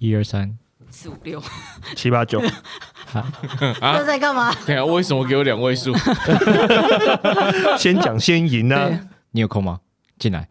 [0.00, 0.56] 一二三，
[0.90, 1.42] 四五六，
[1.96, 2.40] 七八九，
[3.80, 4.54] 这在干嘛？
[4.64, 5.92] 对啊，为什么给我两位数？
[7.76, 9.00] 先讲先赢呢啊！
[9.32, 9.80] 你有空吗？
[10.18, 10.48] 进来。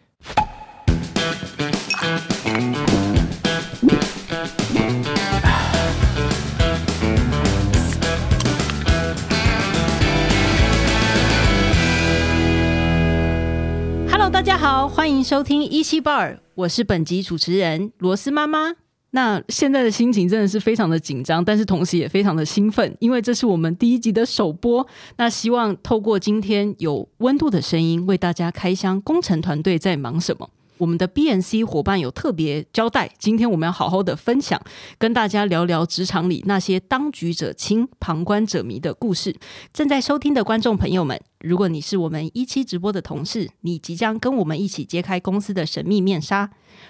[14.09, 18.87] Hello，大家好，欢迎收听一七 bar，我是本集主持人罗斯妈妈。
[19.18, 24.85] 那现在的心情真的是非常的紧张，但是同时也非常的兴奋，因为这是我们第一集的首播。
[25.16, 30.48] 那希望透过今天有温度的声音，为大家开箱工程团队在忙什么。
[30.77, 34.62] 我们的 BNC 伙伴有特别交代，今天我们要好好的分享，
[34.98, 39.36] 跟大家聊聊职场里那些当局者清、旁观者迷的故事。
[39.73, 46.50] 正在收听的观众朋友们，如果你是我们一期直播的同事，你即将跟我们一起揭开公司的神秘面纱。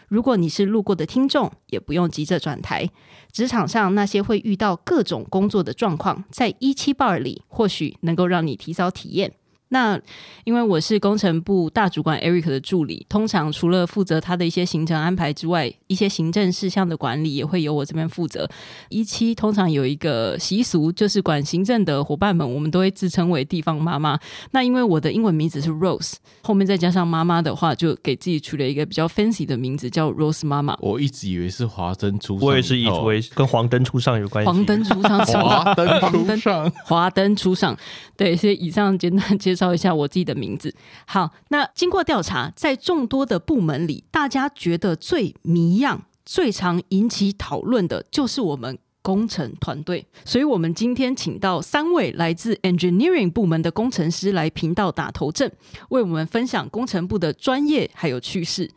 [0.09, 2.89] 如果你是路过的听众，也不用急着转台。
[3.31, 9.33] 职场上那些会遇到各种工作的状况，在一期 bar 里，或许能够让你提早体验。
[9.69, 9.99] 那
[10.43, 18.49] 因为我是工程部大主管 Eric 的助理，通常除了负责他的一些行程安排之外，一些行政事项的管理也会由我这边负责。
[18.89, 24.17] 一期通常有一个习俗，就是管行政的伙伴们，我们都会自称为地方妈妈。
[24.51, 30.77] 那因为我的英文名字是 Rose，后面再加上妈妈的话，就给自己取了一个比较 fancy 的名字，叫 Rose 妈妈。
[30.79, 34.47] 我一直以为是华灯初上，我也是以为跟黄灯初上有关系。
[34.49, 36.71] 黄灯初上，什么华灯初上。
[36.85, 37.77] 华灯初上，
[38.15, 40.71] 对，所以以上简单介介绍一下我自己的名字。
[41.07, 48.77] 好，那经过调查，在众多的部门里，大家觉得最迷样、最常引起讨论的就是我们。
[49.03, 55.49] 工程团队，所以我们今天请到三位来自 engineering 部门的工程师来频道打头阵，
[55.87, 58.69] 为我们分享工程部的专业还有趣事。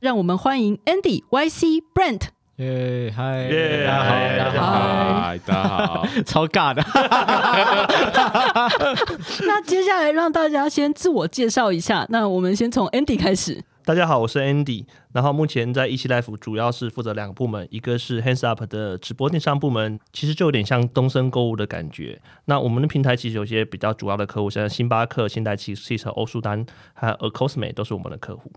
[0.00, 2.33] 让我们欢迎 Andy、YC、Brent。
[2.56, 6.06] 耶，嗨，耶大家好，嗨大家好，嗨，大家好。
[6.24, 6.80] 超尬的。
[9.44, 12.06] 那接下来让大家先自我介绍一下。
[12.10, 13.64] 那我们先从 Andy 开始。
[13.84, 22.20] 大家好，我是 Andy，然后目前在一期 Life 主要是负责两个部门，一个是 Hands Up 的直播电商部门，其实就有点像东森购物的感觉。
[22.44, 28.52] 那我们的平台其实有些比较主要的客户，像星巴克、现代汽汽车、欧舒丹，还有 Acosme 都是我们的客户。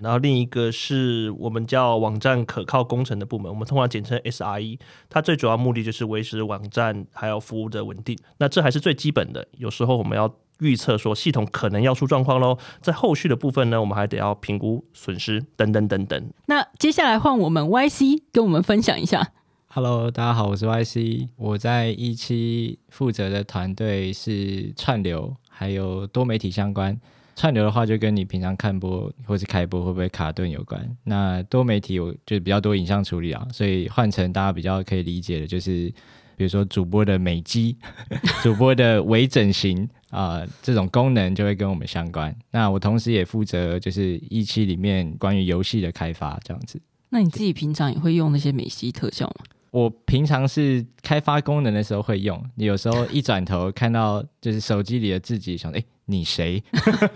[0.00, 8.18] 然后另一个是我们叫网站可靠工程的部门，我们通常简称 SRE，它最主要目的就是维持网站还有服务的稳定。
[8.38, 16.32] 那这还是最基本的，有时候我们要预测说系统可能要出状况喽，在后续的部分呢，我们还得要评估损失等等等等。
[16.46, 19.32] 那接下来换我们 YC 跟我们分享一下。
[19.72, 27.00] Hello，大家好，我是 YC，我在一期负责的团队是串流，还有多媒体相关。
[27.40, 30.78] 串流的话，就跟你平常看播或是开播会不会卡顿有关。
[31.04, 35.90] 那多媒体有就比较多影像处理啊，所以换成大家比较可以理解的，就是
[36.36, 37.74] 比如说主播的美肌、
[38.44, 42.36] 主播的微整形啊、这种功能就会跟我们相关。
[42.50, 46.78] 那我同时也负责就是一期里面关于游戏的开发这样子。
[47.08, 49.46] 那你自己平常也会用那些美肌特效吗？
[49.70, 56.60] 我平常是开发功能的时候会用，有时候一转头看到就是手机里的自己，想哎、诶你谁？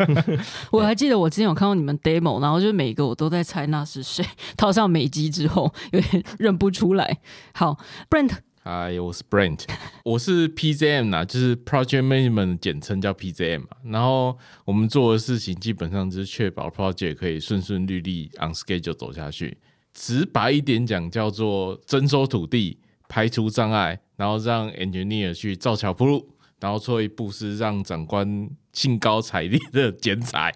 [0.71, 4.25] 我还记得我之前有看到你们 demo，然后就是每一个我都在猜那是谁。
[4.57, 7.19] 套上美肌之后，有点认不出来。
[7.53, 7.77] 好
[8.09, 8.31] ，Brent，
[8.63, 9.65] 嗨，我是 Brent，
[10.05, 13.69] 我是 PJM 呐，就是 Project Management 简称叫 PJM 嘛。
[13.85, 19.59] 然后我们做的事情基本上就是确保 project 可以顺顺利利 on schedule 走下去。
[19.95, 22.79] 直白一点讲，叫做征收土地、
[23.09, 26.29] 排除障碍，然后让 engineer 去造桥铺路，
[26.61, 30.55] 然后最后一步是让长官兴高采烈的剪彩。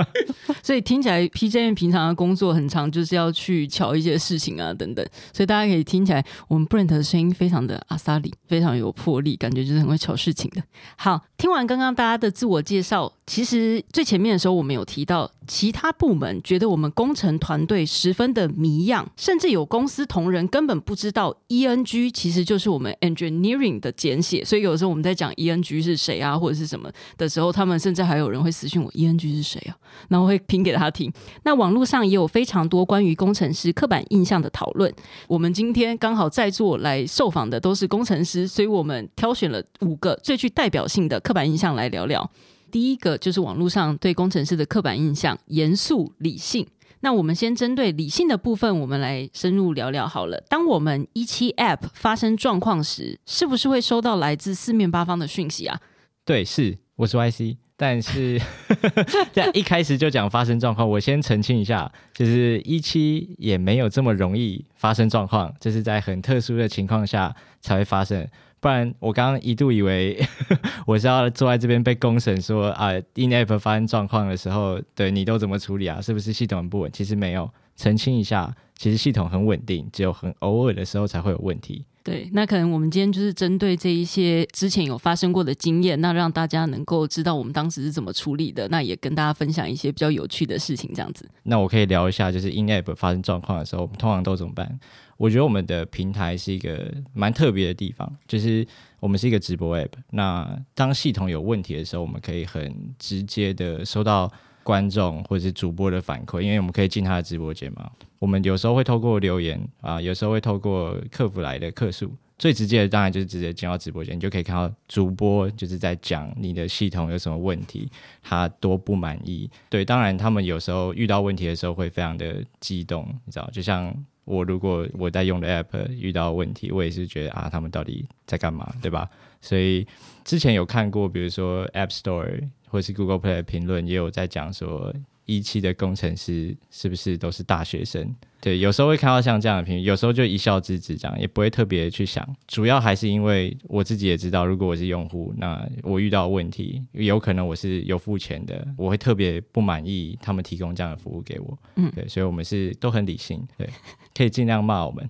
[0.62, 5.04] 所以听起来 PJM 平常的工作很长，就是要去瞧一些事情啊等等。
[5.32, 10.62] 所以大家可以听起来，我们 Brent 的声音非常的阿萨里，非常有魄力，感觉就是很会瞧事情的。
[10.96, 29.76] 好，听完刚刚大家的自我介绍，其实最前面的时候我们有提到，其他部门觉得我们工程团队十分的迷样，甚至有公司同仁根本不知道 ENG 其实就是我们 engineering 的简写，所以有时候我们在讲 ENG 是谁啊，或者是什么的时候，他们甚至还有人会私信我 ENG 是谁啊，
[30.08, 31.12] 然后会拼给他听。
[31.44, 34.92] 那网络上也有非常多关于工程师刻板印象的讨论。
[35.28, 42.30] 我们今天刚好在座来受访的都是工程师，所以我们挑选了五个最具代表性的刻板印象来聊聊。
[42.70, 46.66] 第一个就是网络上对工程师的刻板印象：严肃、理性。
[47.04, 50.40] 那我们先针对理性的部分，我们来深入聊聊好了。
[50.48, 55.80] 当我们一期 App 发生状况时，是不是会收到来自四面八方的讯息啊？
[56.24, 58.40] 对，是我是 YC，但是
[59.32, 68.28] 在一开始就讲发生状况，我先澄清一下，就是一期也没有这么容易发生状况，这是在很特殊的情况下才会发生。
[68.60, 70.22] 不然我刚刚一度以为
[70.86, 76.00] 我是要坐在这边被公审说啊，in app 发生状况的时候，对你都怎么处理啊？
[76.00, 76.92] 是不是系统很不稳？
[76.92, 81.86] 其实没有，澄清一下，其实系统很稳定，只有很偶尔的时候才会有问题。
[82.04, 91.28] 对，那可能我们今天就是针对这一些之前有发生过的经验，那让大家能够知道我们当时是怎么处理的，那也跟大家分享一些比较有趣的事情，这样子。
[91.44, 94.78] 那我可以聊一下，就是 in app 发生状况的时候，我们通常都怎么办？
[95.16, 98.66] 我觉得我们的平台是一个蛮特别的地方，就是
[98.98, 99.92] 我们是一个直播 app。
[100.10, 104.28] 那当系统有问题的时候，我们可以很直接的收到
[104.64, 107.88] 观众或者是主播的反馈，因为我们可以进他的直播间嘛。
[108.22, 112.08] 我们有时候会透过留言啊，有时候会透过客服来的客诉。
[112.38, 117.90] 最直接的当然就是直接进到直播间，你就可以看到主播就是在讲你的系统有什么问题，
[118.22, 119.50] 他多不满意。
[119.68, 123.92] 对，当然他们有时候遇到问题的时候会非常的激动，你知道，就像
[124.24, 129.10] 我如果我在用的 app 遇到问题，我也是觉得啊，他们到底在干嘛，对吧？
[129.40, 129.84] 所以
[130.22, 134.94] 之前有看过，比如说 App Store 或是 Google Play 的评论，也有在讲说。
[135.24, 138.14] 一期的工程师是不是都是大学生？
[138.40, 142.28] 对，有时候会看到像这样的评论，有时候就一笑置之，这样也不会特别去想。
[142.48, 151.56] 主要还是因为我自己也知道，如果我是用户，那我遇到问题，有可能我是有付钱的，我会特别不满意他们提供这样的服务给我。
[151.76, 153.70] 嗯，对，所以我们是都很理性，对，
[154.12, 155.08] 可以尽量骂我们。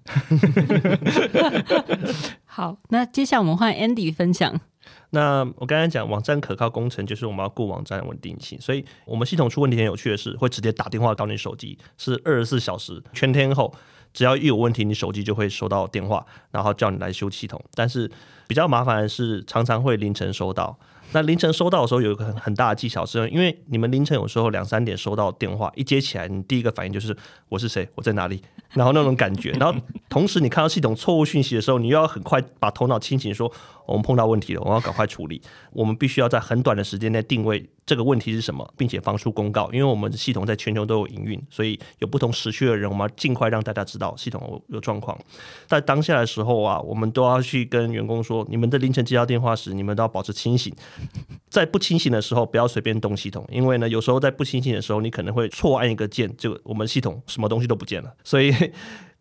[2.45, 4.61] 好，那接下来我们换 Andy 分享。
[5.15, 13.75] 那我刚才讲网站可靠工程，就是我们要顾网站稳定性，所以我们系统出问题很有趣的是，会直接打电话到你手机，是二十四小时全天候，
[14.15, 17.63] 只要一有问题，你手机就会收到电话，然后叫你来修系统。
[17.75, 18.11] 但是
[18.47, 20.79] 比较麻烦的是，常常会凌晨收到。
[21.15, 27.15] 那凌晨收到的时候，有一个很很大的技巧是，因为你们凌晨有时候两三点收到电话，一接起来，你第一个反应就是
[27.51, 29.79] 我是谁，我在哪里，然后那种感觉，然后
[30.09, 33.53] 同时你看到系统错误讯息的时候，你又要很快把头脑清醒，说
[33.87, 35.41] 我们碰到问题了，我们要赶快处理，
[35.73, 37.69] 我们必须要在很短的时间内定位。
[37.85, 45.19] 这个问题是什么，并且放出公告，因为我们系统在全球都有营运，所以有不同时区的人，我们要尽快让大家知道系统有状况。
[45.67, 50.73] 在当下的时候啊，我们都要去跟员工说，你们在凌晨接到电话时，你们都要保持清醒，
[51.51, 58.15] 在不清醒的时候，不要随便动系统，因为呢，有时候在不清醒的时候，你可能会错按一个键，就我们系统什么东西都不见了。
[58.23, 58.55] 所以，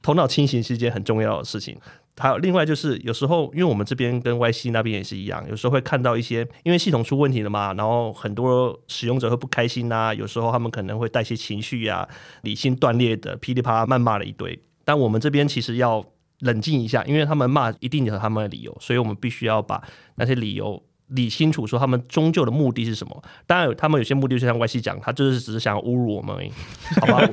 [0.02, 1.78] 头脑清醒是一件很重要的事情。
[2.18, 12.08] 还有另外就是，有时候因为我们这边跟 YC 那边也是一样，有时候会看到一些因为系统出问题了嘛，然后很多使用者会不开心呐，有时候他们可能会带些情绪呀，
[12.44, 14.60] 理性断裂的噼里啪啦谩骂了一堆。
[14.86, 16.06] 但我们这边其实要
[16.40, 19.82] 冷静一下，因为他们骂一定有他们的理由，所以我们必须要把
[20.16, 20.84] 那些理由。
[21.12, 23.24] 理清楚，说他们终究的目的是什么？
[23.48, 26.52] 当然，他们有些目的就像 Y C 讲，他就是只是想侮辱我们而已，
[27.00, 27.28] 好吧？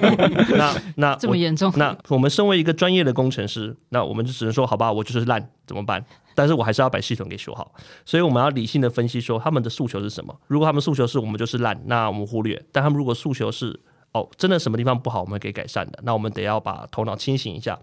[0.56, 1.72] 那那 这么严重？
[1.76, 6.04] 那我们身为一个专业的工程师，那我们就只能说，好吧，我就是烂，怎么办？
[6.34, 7.72] 但是我还是要把系统给修好。
[8.04, 10.34] 所以我们要理性的分析，说他们的诉求是什么？
[10.46, 13.78] 如果他们诉求是我们就是烂，那我们忽略；但他们如果诉求是
[14.12, 17.78] 哦，真的什么地方不好，我们可以改善的，那我们得要把头脑清醒一下，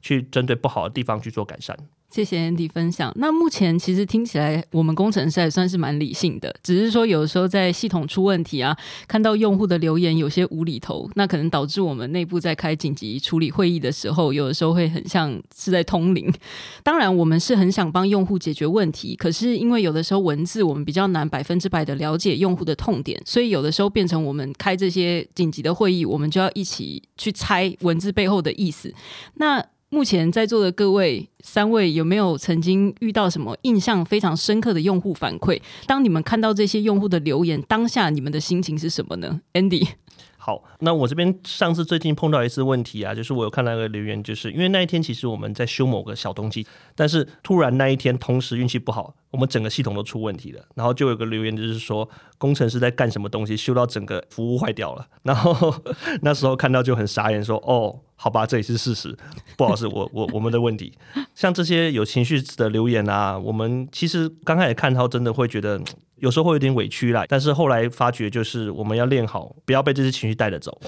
[0.00, 1.76] 去针对不好的地方去做改善。
[2.10, 3.12] 谢谢 Andy 分享。
[3.14, 8.76] 那目前其实听起来，我们工程师还算是蛮理性的，只是说有的时候在系统出问题啊，
[9.06, 16.28] 看到用户的留言有些无厘头，那可能导致我们内部在开紧急处理会议的时候，有的时候会很像是在通灵。
[16.82, 28.92] 当然，我们是很想帮用户解决问题，可是因为有的时候文字我们比较难百分之百的了解用户的痛点，所以有的时候变成我们开这些紧急的会议，我们就要一起去猜文字背后的意思。
[29.34, 35.60] 那目前在座的各位三位有没有曾经遇到什么印象非常深刻的用户反馈？
[35.84, 39.88] 当你们看到这些用户的留言，当下你们的心情是什么呢？Andy，
[40.36, 55.74] 好，那我这边上次最近碰到一次问题啊，就是我有看到一个留言，就是因为那一天其实我们在修某个小东西，但是突然那一天同时运气不好，我们整个系统都出问题了，然后就有个留言就是说工程师在干什么东西，修到整个服务坏掉了，然后
[56.22, 57.98] 那时候看到就很傻眼，说哦。
[58.22, 59.16] 好吧，这也是事实，
[59.56, 60.92] 不好是我我我们的问题。
[61.34, 65.80] 像这些有情绪的留言啊，我们其实刚开始看到，真的会觉得
[66.16, 67.24] 有时候会有点委屈啦。
[67.26, 70.78] 但是后来发觉，就是我们要练好，不要被这些情绪带着走。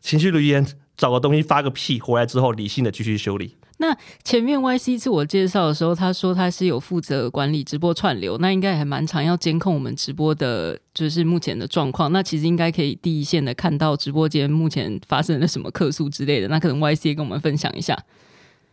[0.00, 0.66] 情绪留言，
[1.00, 3.56] 找个东西发个屁，回来之后理性的继续修理。
[3.78, 12.12] 那前面 Y C 自我介绍的时候，他说他是有负责管理直播串流，那应该还蛮常要监控我们直播的，就是目前的状况。
[12.12, 16.48] 那其实应该可以第一线的看到直播间目前发生了什么客诉之类的。
[16.48, 17.98] 那可能 Y C 跟我们分享一下。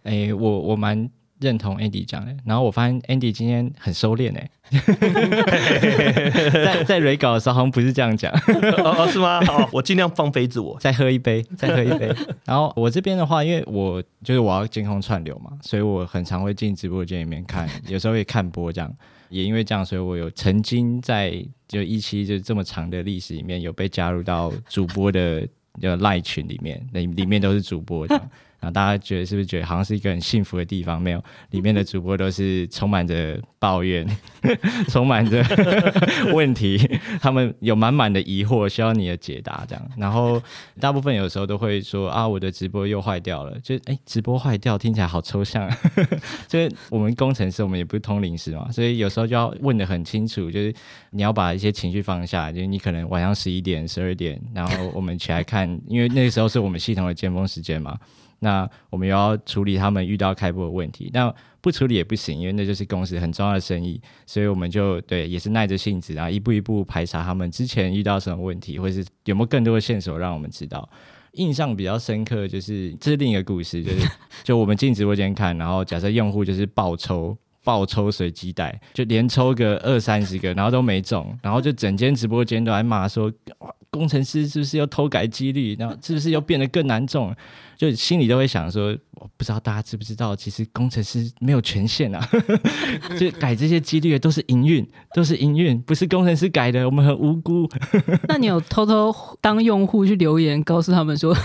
[0.03, 2.35] 哎，我我蛮认同 Andy 讲的。
[2.45, 4.49] 然后我发现 Andy 今天很收敛 哎，
[6.51, 8.31] 在在 re 稿的时候好像不是这样讲。
[8.33, 9.39] 哦哦是吗？
[9.45, 10.77] 好，我尽量放飞自我。
[10.81, 12.13] 再喝一杯，再喝一杯。
[12.45, 18.93] 然后我这边的话，因为我就是我要监控串流嘛，所以我很常会进直播间里面看， 有时候会看播这样。
[19.29, 21.33] 也因为这样，所以我有曾经在
[21.67, 25.45] 就一期就这么长的历史里面有被加入到主播的
[25.81, 28.29] 就赖群里面，那里面都是主播这样。
[28.59, 31.01] 然后大家觉得是不是觉得好像是一个很幸福的地方？
[31.01, 34.07] 没有， 里面的主播都是充满着抱怨，
[34.89, 35.43] 充满着
[36.33, 36.77] 问题，
[37.21, 39.89] 他们有满满的疑惑需要你的解答，这样。
[39.95, 40.41] 然后
[40.79, 45.69] 大部分有时候都会说啊，我的直播又坏掉了，就哎，直播坏掉听起来好抽象。
[46.47, 50.73] 就是我们工程师，我们也不是通灵师嘛，所以有时候就要问的很清楚，就是
[51.11, 57.95] 你要把一些情绪放下，就是你可能晚上十一点、十二点，然后我们起来看，因为那个时候是我们系统的尖峰时间嘛。
[58.39, 70.87] 那我们又要处理他们遇到开播的问题，那不处理也不行，因为那就是公司很重要的生意，所以我们就对也是耐着性子，然后一步一步排查他们之前遇到什么问题，或是有没有更多的线索让我们知道。
[71.33, 74.09] 印象比较深刻就是这是另一个故事，就是
[74.43, 83.31] 就我们进直播间看，然后假设用户就是爆抽爆抽随机袋，就连抽个二三十个，然后都没中，然后就整间直播间都在骂说，
[83.89, 87.33] 工程师是不是又偷改几率，然后是不是又变得更难中？
[87.77, 92.27] 就心里都会想说，我不知道大家知不知道，其实工程师没有权限啊，
[93.19, 97.69] 就改这些几率都是营运，都是营运，不是工程师改的，我们很无辜。
[98.27, 101.35] 那你有偷偷当用户去留言，告诉他们说？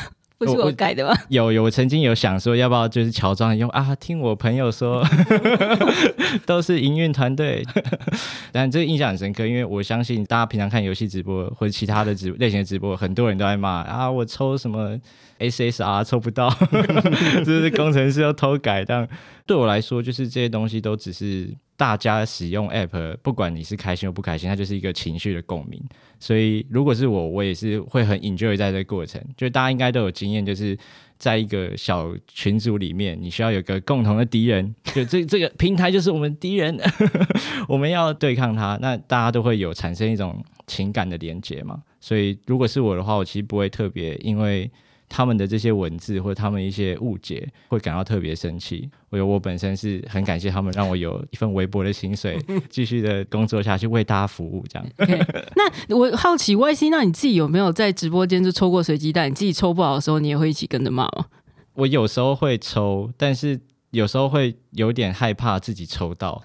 [0.45, 1.15] 不是我改的吗？
[1.29, 3.95] 有有，我曾经有想说，要不要就是乔装用啊？
[3.97, 5.05] 听我朋友说
[6.47, 7.65] 都是营运团队。
[8.51, 14.99] 但这个印象很深刻，因为我相信大家平常看游戏直播或者其他的直类型的直播，很多人都在骂啊，我抽什么
[15.39, 16.49] SSR 抽不到，
[17.45, 18.85] 这是工程师要偷改。
[18.85, 19.09] 但
[19.47, 25.83] 对我来说，就是这些东西都只是大家使用 App，不管你是开心或不开心，它就是一个情绪的共鸣。
[26.23, 29.21] 所以，如果是我，我也是会很 enjoy 在这个过程。
[29.37, 30.79] 就大家应该都有经验，就是
[31.19, 36.79] 在一个小群组里面，你需要有个共同的敌人，就这这个平台就是我们敌人，
[37.67, 38.79] 我们要对抗他。
[38.81, 41.83] 那大家都会有产生一种情感的连接嘛。
[42.01, 44.71] 所以，如果是我的话，我其实不会特别因为。
[45.13, 48.91] 他们的这些文字或者他们一些误解，会感到特别生气。
[49.11, 52.39] 我有我本身是很感谢他们，让我有一份微薄的薪水，
[52.71, 54.65] 继续的工作下去，为大家服务。
[54.69, 54.89] 这样。
[55.89, 59.31] 那我好奇，Y C，那你自己有没有在直播间就抽过随机蛋？
[59.31, 61.27] 你自己抽不好的时候，你也会一起跟着骂吗？
[61.75, 63.61] 我有时候会抽，但是。
[63.93, 66.43] 有时候会有点害怕自己抽到，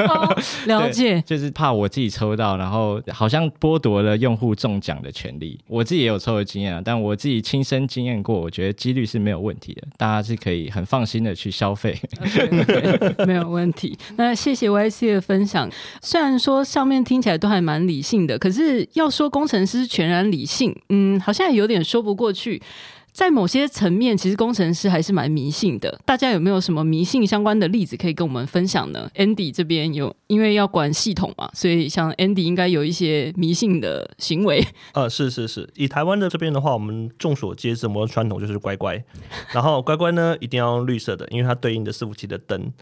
[0.66, 5.60] 了解，就是怕我自己抽到，然后好像剥夺了用户中奖的权利。
[5.68, 11.94] 我自己也有抽的经验啊，但我自己亲身经验过，我觉得几率是没有问题的，大家是可以很放心的去消费，
[13.26, 13.98] 没有问题。
[14.16, 22.62] 那谢谢 Y C 的分享，虽然说上面听起来都还蛮理性的，可是要说工程师全然理性，嗯，好像有点说不过去。
[23.12, 26.00] 在某些层面，其实工程师还是蛮迷信的。
[26.04, 34.64] 大家有没有什么迷信相关的例子可以跟我们分享呢？Andy 这边有，因为要管系统嘛，所以像 Andy 应该有一些迷信的行为。
[34.92, 39.02] 呃，是是是，以台湾的这边的话，我们众所皆知，我们传统就是乖乖，
[39.52, 42.72] 然后乖乖呢一定要用绿色的，因为它对应的伺服器的灯。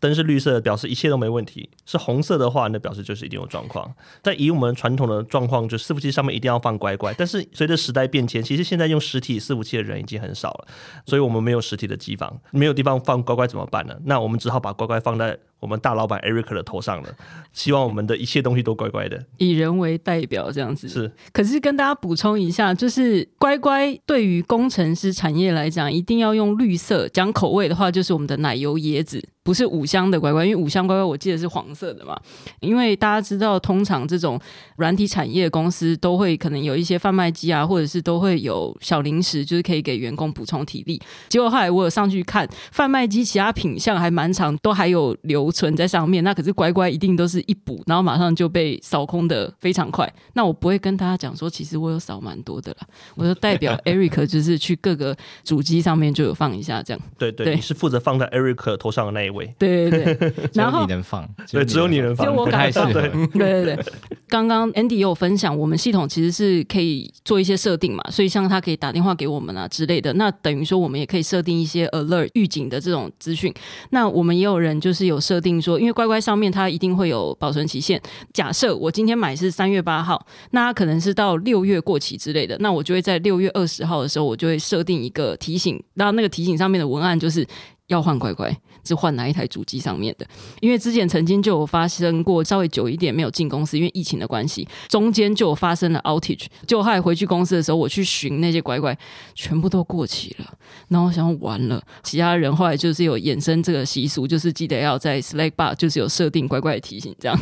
[0.00, 3.92] 灯是绿色的，表示一切都没问题；是红色的话，那表示就是一定有状况。
[4.22, 7.14] 但以我们传统的状况，就伺服器上面一定要放乖乖。
[7.14, 10.68] 但是随着时代变迁，其实现在用实体伺服器的人已经很少了，
[11.06, 13.96] 所以我们没有实体的机房，没有地方放乖乖怎么办呢？
[14.04, 17.08] 那我们只好把乖乖放在我们大老板 Eric 的头上了，
[17.52, 20.88] 希望我们的一切东西都乖乖的，以人为代表这样子。
[20.88, 27.08] 是，可是跟大家补充一下，就是乖乖对于工程师产业来讲，一定要用绿色。
[27.08, 29.22] 讲口味的话，就是我们的奶油椰子。
[29.42, 32.20] 不是五香的乖乖，因为五香乖乖我记得是黄色的嘛。
[32.58, 34.40] 因为大家知道，通常这种
[34.74, 41.00] 软体产业公司都会可能有一些贩卖机啊，或者是都会有小零食，就是可以给员工补充体力。
[41.28, 46.22] 结果后来我有上去看贩卖机，其他品相还蛮长，都还有留存在上面。
[46.22, 50.10] 那可是乖乖一定都是一补，然后马上就被扫空的非常快。
[50.34, 52.78] 那我不会跟大家讲说，其实我有扫蛮多的了。
[53.14, 57.02] 我就代表 Eric，就是去各个主机上面就有放一下这样。
[57.18, 59.54] 对对，你是负责放在 Eric 头上的那一位。
[59.58, 62.92] 对对对， 然后你能放，对，只有你能放，就我敢放。
[62.92, 63.84] 对对对，
[64.28, 73.52] 刚刚 Andy 也有分享，我们系统其实是可以做一些设定嘛，所以像他可以打电话给我们啊之类的，那等于说我们也可以设定一些 alert 预警的这种资讯。
[73.90, 78.00] 那我们也有人就是有设设定说，因为乖乖上面它一定会有保存期限，
[78.32, 87.46] 假设我今天买是三月八号，那它可能是到六月过期之类的，那我就会在六月二十号的时候，我就会设定一个提醒，那那个提醒上面的文案就是。
[87.88, 90.26] 要换乖乖，是换哪一台主机上面的？
[90.60, 96.46] 因为之前曾经就有发生过，稍微久一点没有进公司，因为疫情的关系，中间就有发生了 outage。
[96.66, 98.96] 就后来回去公司的时候，我去寻那些乖乖，
[99.34, 100.52] 全部都过期了。
[100.88, 107.38] 然后我想完了，其他人后来就是有衍生这个习俗，就是记得要在 Slack bar 就是有设定乖乖的提醒，这样。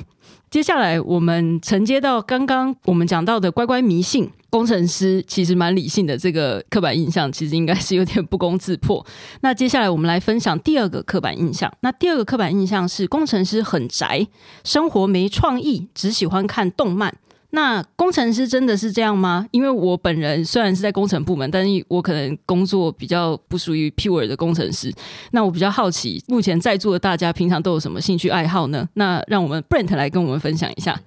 [0.54, 9.04] 接下来我们承接到刚刚我们讲到的乖乖迷信，工程师其实蛮理性的，这个刻板印象其实应该是有点不攻自破。
[9.40, 11.68] 那接下来我们来分享第二个刻板印象。
[11.80, 14.28] 那第二个刻板印象是工程师很宅，
[14.62, 17.12] 生活没创意，只喜欢看动漫。
[17.54, 19.46] 那工程师真的是这样吗？
[19.52, 24.92] 因为我本人虽然是在工程部门，但是我可能工作比较不属于 pure 的工程师。
[25.30, 28.88] 那我比较好奇，目前在座的大家平常都有什么兴趣爱好呢？
[28.94, 31.00] 那让我们 Brent 来跟我们分享一下。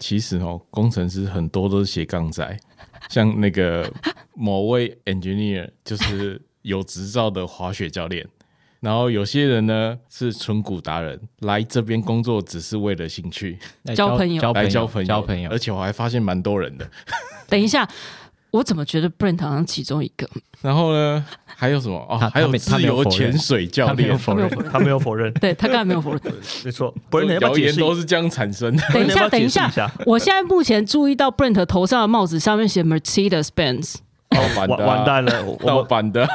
[0.00, 2.58] 其实哦，工程师很多都是斜杠仔，
[3.08, 3.88] 像那个
[4.34, 8.26] 某位 engineer 就是有执照的滑雪教练。
[8.82, 13.56] 然后有些人呢是纯股达人，来这边工作只是为了兴趣，
[13.94, 15.48] 交朋友来交交朋友，交朋友。
[15.50, 16.84] 而且我还发现蛮多人的。
[17.48, 17.88] 等一下，
[18.50, 20.28] 我怎么觉得 Brent 好像其中一个？
[20.62, 21.96] 然后呢，还有什么？
[22.10, 26.20] 哦，他还有他没他自由潜水教练，他没有否认，他没有否认， 对他刚才没有否认。
[26.64, 26.92] 没错。
[27.08, 28.82] 不是谣言都是这样产生的。
[28.92, 33.98] 等一下，等一下，我现在目前注意到 Brent 头上的帽子上面写 Mercedes Benz。
[34.34, 36.28] 盗版的完啊，完蛋了，我盗我版的。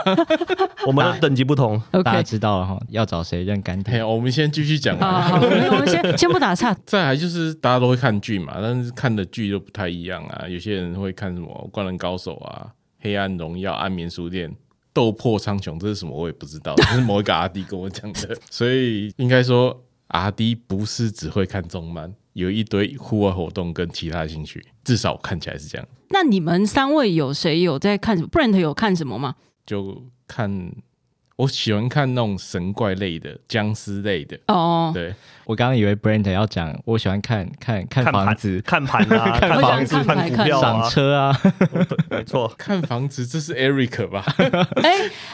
[0.86, 1.82] 我们的等级不同。
[1.92, 4.04] 大家 OK，知道了哈，要找谁认干嘿，爹？
[4.04, 5.22] 我们先继续讲好啊。
[5.22, 6.76] 好，我们我们先 先不打岔。
[6.86, 10.48] 再来就是大家都会看剧嘛，但是看的剧都不太一样啊。
[10.48, 12.68] 有些人会看什么《灌篮高手》啊，
[13.02, 14.50] 《黑暗荣耀》《安眠书店》
[14.94, 18.38] 《斗破苍穹》，这是什么我也不知道， 这是某一个阿弟跟我讲的。
[18.50, 25.88] 所以应该说阿弟不是只会看动漫，有一堆户外活动跟其他兴趣，至少看起来是这样。
[26.12, 29.36] 那你们三位有谁有在看什么？Brent 有看什么吗？
[29.66, 30.72] 就看
[31.38, 35.14] 我喜欢看那种神怪类的、僵尸类的，哦，对，
[35.46, 41.40] 我刚刚以为 Brent 要讲，我喜欢看看看房子、看盘啊， 看看房房子、看看股票赏啊，车啊。
[42.10, 42.52] 没错。
[42.58, 44.26] 看房子，这是 Eric 吧？
[44.82, 44.92] 哎，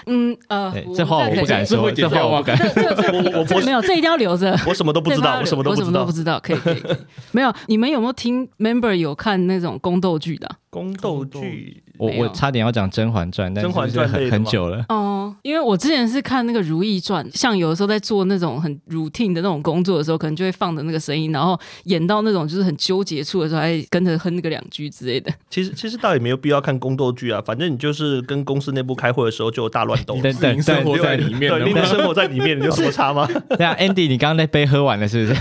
[0.07, 2.57] 嗯呃这话我不敢说，这话我不敢。
[2.57, 2.83] 这
[3.13, 4.59] 我我没有，这一定要留着。
[4.67, 6.11] 我什么都不知道，我什么都不知道我什么都不。
[6.11, 6.79] 知道，可以可以。
[6.81, 6.97] 可以
[7.31, 10.57] 没有，你们有没有听 Member 有看那种宫斗剧的啊？
[10.69, 14.83] 宫斗剧我我差点要讲《甄嬛传》，但甄嬛传很很久了。
[14.89, 25.31] 哦，因为我之前是看那个《如懿传》，像有的时候在做那种很 routine 的那种工作的时候，可能就会放的那个声音，然后演到那种就是很纠结处的时候，还跟着哼那个两句之类的。
[25.49, 33.27] 其实 其实倒也没有必要看宫斗剧啊，反正你就是跟公司内部开会的时候就有大乱斗，等等生活在里面对，你的生活在里面，你有什么差吗？
[33.57, 35.39] 对啊，Andy，你刚刚那杯喝完了是不是？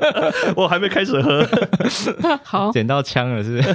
[0.56, 1.46] 我还没开始喝。
[2.44, 3.74] 好，捡到枪了是不是？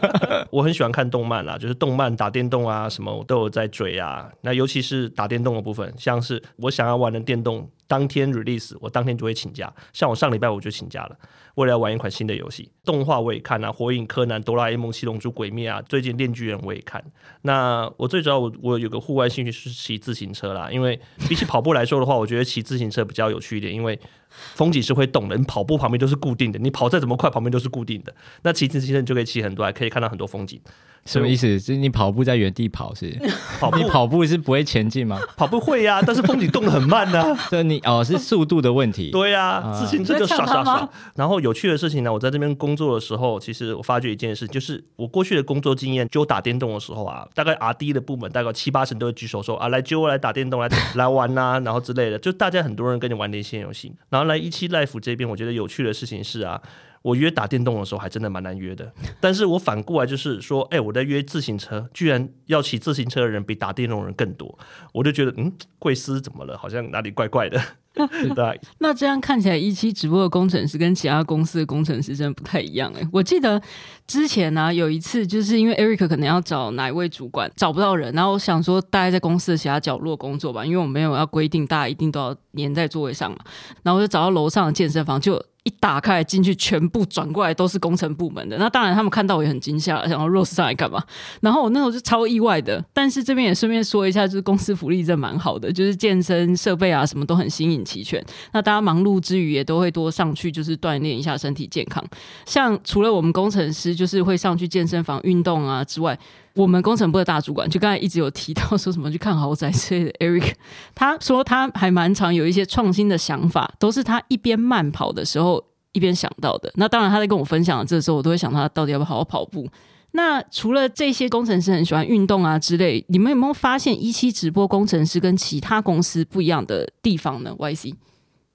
[0.50, 4.28] 我很喜欢看动漫啦，就是动漫、打电动啊，什么我都有在追啊。
[4.42, 9.72] 那尤其是打电动的部分，像是我想要玩的电动，当天 release，我当天就会请假。
[9.92, 11.16] 像我上礼拜我就请假了，
[11.54, 12.70] 为了要玩一款新的游戏。
[12.84, 17.02] 动画我也看啊，《火影》、《柯南》、《哆啦 A 梦》、《七龙珠》、《鬼灭》啊，最近《链锯人》我也看。
[17.42, 28.14] 那我最主要我我有个户外兴趣是骑自行车啦，因为比起跑步来说的话，我觉得骑自行车比较有趣一点，因为风景是会动的，你跑步旁边都是固定的，你跑再怎么快，旁边都是固定的。
[28.42, 30.60] 那骑自行车你就可以骑很多，还可以看到很多风景。
[31.06, 31.58] 什么意思？
[31.58, 33.10] 是你跑步在原地跑是？
[33.60, 35.18] 跑步你跑步是不会前进吗？
[35.36, 39.10] 跑步会呀、 但是风景动得很慢呐、 这你哦是速度的问题。
[39.10, 40.88] 对呀、啊自行车就刷刷刷。
[41.14, 53.92] 然后有趣的事情呢，我在这边工作的时候，其实我发觉一件事，就是我过去的工作经验，就打电动的时候啊，大概 R D 的部门大概七八成都会举手说啊，来揪我来打电动，来来玩呐、然后之类的，就大家很多人跟你玩连线游戏。
[54.08, 56.60] 然后来一期 Life 这边，我觉得有趣的事情是啊。
[57.04, 58.90] 我约打电动的时候还真的蛮难约的，
[59.20, 64.58] 但是我反过来就是说，哎、我在约自行车，居然要骑自行车的人比打电动的人更多，
[64.90, 66.56] 我就觉得，嗯，贵司怎么了？
[66.56, 67.60] 好像哪里怪怪的，
[67.92, 68.54] 对吧？
[68.78, 73.60] 那这样看起来，一期直播的工程师跟其他公司的工程师真的不太一样哎、我记得
[74.06, 83.38] 之前呢、有一次，就是因为 Eric 可能要找哪一位主管找不到人，然后我想说大家在公司的其他角落工作吧，因为我没有要规定大家一定都要粘在座位上嘛，
[83.82, 88.56] 然后我就找到楼上的健身房，就一打开进去，全部转过来都是工程部门的。
[88.58, 91.02] 那当然他们看到我也很惊吓，想说 Rose 上来干嘛？
[91.40, 98.22] 然后我那时候就超意外的，但是这边也顺便说一下，就是公司福利真蛮好的，就是健身设备啊什么都很新颖齐全。
[98.52, 102.04] 那大家忙碌之余也都会多上去，就是锻炼一下身体健康。
[102.44, 106.18] 像除了我们工程师就是会上去健身房运动啊之外，
[106.54, 110.52] 我们工程部的大主管就刚才一直有提到说什么去看豪宅之类的， Eric
[110.94, 116.72] 他说他还蛮常有一些创新的想法，都是他一边慢跑的时候一边想到的。
[116.76, 119.68] 那当然他在跟我分享的这时候，我都会想他到底要不要好好跑步。
[120.12, 127.92] 那除了这些工程师很喜欢运动啊之类，你们有没有发现一期直播工程师跟其他公司不一样的地方呢？YC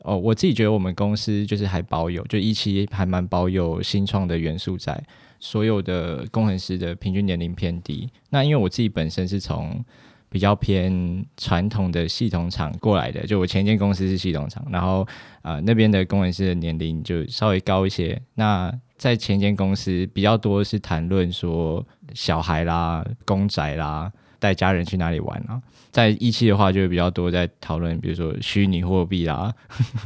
[0.05, 5.03] 哦，我自己觉得我们公司就是还保有，就一期还蛮保有新创的元素在，
[5.39, 8.09] 所有的工程师的平均年龄偏低。
[8.29, 9.83] 那因为我自己本身是从
[10.29, 15.07] 比较偏传统的系统厂过来的，就我前一间公司是系统厂，然后
[15.41, 18.21] 呃那边的工程师的年龄就稍微高一些。
[18.35, 25.61] 那在前一间公司比较多是谈论说小孩啦、公仔啦、带家人去哪里玩啊。
[25.91, 29.51] 在一期的话，就会比较多在讨论，比如说虚拟货币啦。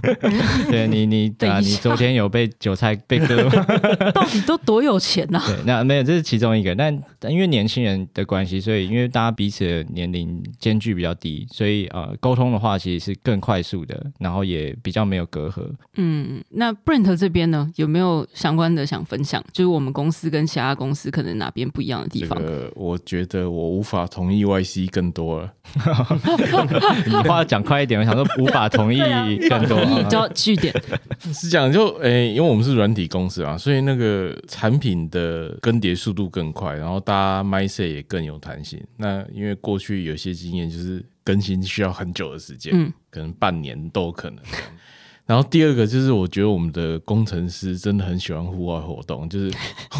[0.71, 3.65] 对你，你啊，你昨天有被韭菜被割吗？
[4.15, 6.73] 到底都多有钱呐、对，那没有，这是其中一个。
[6.73, 15.69] 但但因为年轻人的关系，所以因为大家彼此的年龄间距比较低，所以呃，沟通的话其实是更快速的，然后也比较没有隔阂。
[15.95, 19.43] 嗯，那 Brent 这边呢，有没有相关的想分享？
[19.51, 22.39] 就是我们公司跟其他公司可能哪边不一样的地方？
[22.39, 25.51] 这个我觉得我无法同意 YC 更多了。
[27.07, 28.99] 你话讲快一点，我想说无法同意
[29.49, 29.79] 更多。
[29.83, 30.73] 同意就要 据点。
[31.33, 38.79] 是这样，就诶、因为我们是软体公司啊，所以那个产品的更迭速度更快，然后大家 mindset 也更有弹性。
[38.97, 44.39] 那因为过去有些经验就是更新需要很久的时间，嗯可能半年都有可能。
[45.25, 49.49] 然后第二个就是，我觉得我们的工程师真的很喜欢户外活动，就是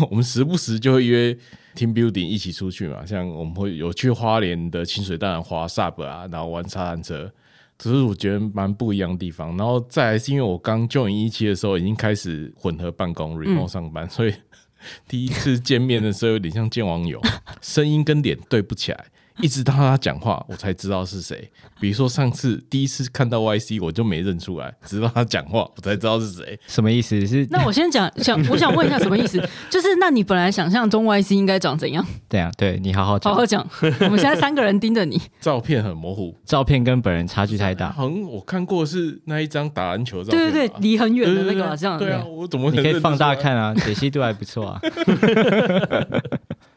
[0.09, 1.35] 我们时不时就会约
[1.75, 7.31] team building 一起出去嘛，像我们会有去花莲的清水淡滑 sub 啊，然后玩沙滩车，
[7.77, 9.55] 只是我觉得蛮不一样的地方。
[9.57, 14.33] 然后再来是因为我刚 join 一期的时候已经开始混合办公 remote 上班，所以
[15.07, 17.21] 第一次见面的时候有点像见网友，
[17.61, 19.05] 声音跟脸对不起来。
[19.41, 21.49] 一直到他讲话，我才知道是谁。
[21.79, 26.57] 比如说上次第一次看到 YC，我就没认出来，直到他讲话，我才知道是谁。
[26.67, 27.25] 什么意思？
[27.27, 29.37] 是那我先讲，想我想问一下什么意思？
[29.69, 32.05] 就是那你本来想象中 YC 应该长怎样？
[32.29, 32.51] 对啊？
[32.57, 33.39] 对你好好讲好。
[33.39, 33.67] 好讲。
[34.01, 40.39] 我们现在三个人盯着你， 照片很模糊，照片跟本人差距太大，好像我看过是那一张打篮球照片。
[40.39, 43.33] 对对对，离很远的那个嘛这样对啊，我怎么你可以放大？
[43.35, 44.79] 看啊，解析度还不错啊。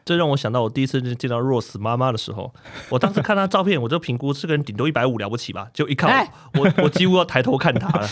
[0.07, 2.53] 这让我想到我第一次见到 Rose 妈妈的时候，
[2.87, 8.07] 我当时看她照片，我就评估这个人顶多一百五了不起吧，就一看哎我，我我几乎要抬头看她了。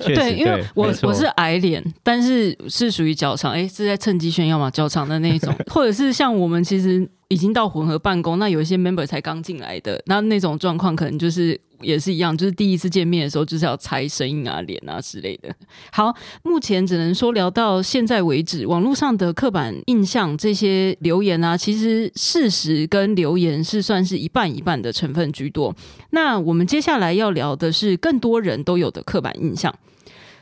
[0.00, 15.52] 对，因为我我是矮脸，但是是属于脚长，哎，是在趁机炫耀嘛，脚长的那一种，或者是像我们其实已经到混合办公，那有一些 member 才刚进来的，那那种状况可能就是也是一样，就是第一次见面的时候就是要猜声音啊、脸啊之类的。
[15.90, 25.74] 好，目前只能说聊到现在为止，网络上的刻板印象这些留言啊，其实事实跟留言是算是一半一半的成分居多。
[26.10, 29.74] 那我们接下来要聊的是更多人都有的刻板印象。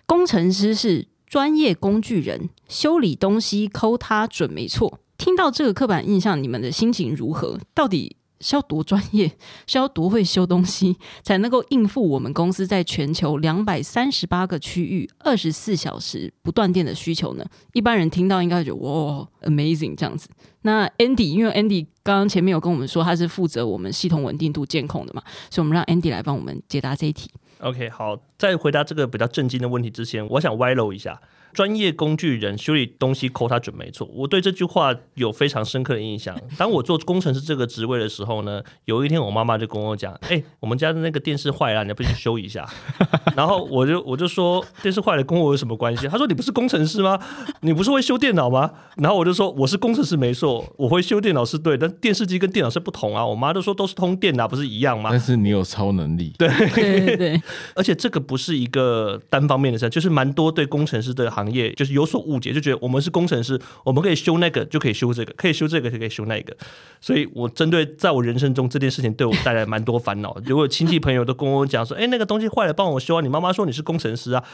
[0.05, 4.99] 工程师是专业工具人，修理东西抠他准没错。
[5.19, 7.59] 听到这个刻板印象，你们的心情如何？
[7.75, 9.31] 到底是要多专业，
[9.69, 17.45] 是要多会修东西，才能够应付我们公司在全球两百三十八个区域二十四小时不断电的需求呢？
[17.73, 20.29] 一般人听到应该觉得哇，amazing 这样子。
[20.63, 27.31] 那 Andy，因为 Andy 刚刚前面有跟我们说他是负责我们系统稳定度监控的嘛，所以我们让 Andy 来帮我们解答这一题。
[27.61, 31.21] OK，好，在回答这个比较震惊的问题之前，我想歪楼一下。
[31.53, 36.37] 专业工具人修理东西抠他准没错，我对这句话有非常深刻的印象。
[36.57, 42.67] 当我做工程师这个职位的时候呢，有一天我妈妈就跟我讲：“哎、我们家的那个电视坏了，你要不去修一下？”
[43.37, 47.19] 然后我就我就说：“电视坏了跟我有什么关系？”她说：“你不是工程师吗？
[47.61, 57.43] 你不是会修电脑吗？”然后我就说：“我是工程师没错，我会修电脑是对，但电视机跟电脑是不同啊。”我妈就说：“都是通电的啊，不是一样吗？”但是你有超能力，对，对对对，
[57.75, 66.57] 而且这个不是一个单方面的事，就是蛮多对工程师的行行业就是有所误解，就觉得我们是工程师，我们可以修那个就可以修这个，可以修这个就可以修那个。
[67.01, 70.37] 所以我针对在我人生中这件事情对我带来蛮多烦恼。
[70.45, 74.45] 如果亲戚朋友都跟我讲说，哎、那个东西坏了，帮我修啊，你妈妈说你是工程师啊。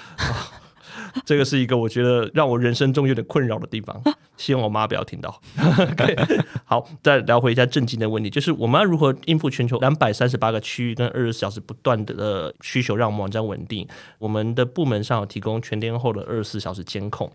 [0.99, 4.01] 啊 这个是一个我觉得让我人生中有点困扰的地方，
[4.37, 5.41] 希望我妈不要听到。
[6.65, 13.87] 好，再聊回一下正经的问题，就是我们要如何应付全球两百三十八个区域跟二十四小时不断的需求，让我们网站稳定？
[14.19, 17.31] 我们的部门上有提供全天候的二十四小时监控。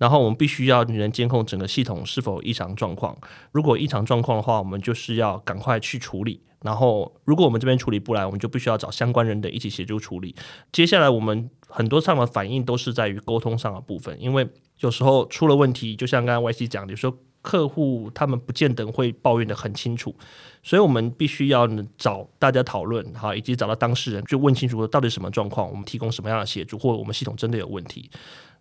[0.00, 3.14] 然后我们必须要能监控整个系统是否异常状况。
[3.52, 6.40] 如果异常状况的话，我们就是要赶快去处理。
[6.62, 10.34] 然后，如果我们这边处理不来，我们就必须要找相关人的一起协助处理。
[10.72, 14.48] 接下来，我们很多上的反应都是在于沟通上的部分，因为
[14.80, 20.14] 有时候出了问题，就像刚刚 Y C 讲的，有时候客户他们不见得会抱怨的很清楚，
[20.62, 28.10] 所以我们必须要找大家讨论哈，以及找到当事人，就问清楚到底什么状况，我们提供什么样的协助，或我们系统真的有问题。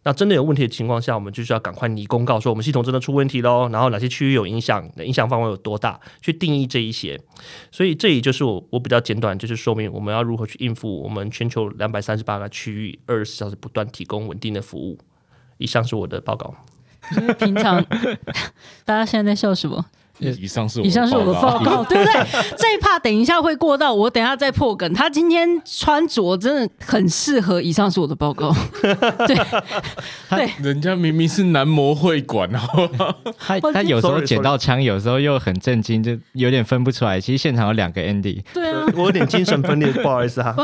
[0.09, 7.21] 那真的有问题的情况下，我们就需要赶快拟公告说我们系统真的出问题喽，然后哪些区域有影响，影响范围有多大，去定义这一些。
[7.71, 14.97] 所以这也就是我我比较简短，就是说明我们要如何去应付我们全球两百三十八个区域二十四小时不断提供稳定的服务。
[15.59, 16.55] 以上是我的报告。
[17.37, 17.85] 平常
[18.83, 19.85] 大家现在在笑什么？
[20.19, 21.83] 以上是以上是我的报告。
[21.89, 22.13] 对不对？
[22.57, 24.91] 这一趴等一下会过到，我等一下再破梗。
[24.93, 27.61] 他今天穿着真的很适合。
[27.61, 28.53] 以上是我的报告，
[29.27, 29.35] 对
[30.29, 32.89] 对，人家明明是男模会馆哦，
[33.39, 37.19] 他他有时候捡到枪，有时候又很震惊，就有点分不出来。
[37.19, 40.55] 其实现场有两个 Andy，对啊，我有点精神分裂，不好意思哈。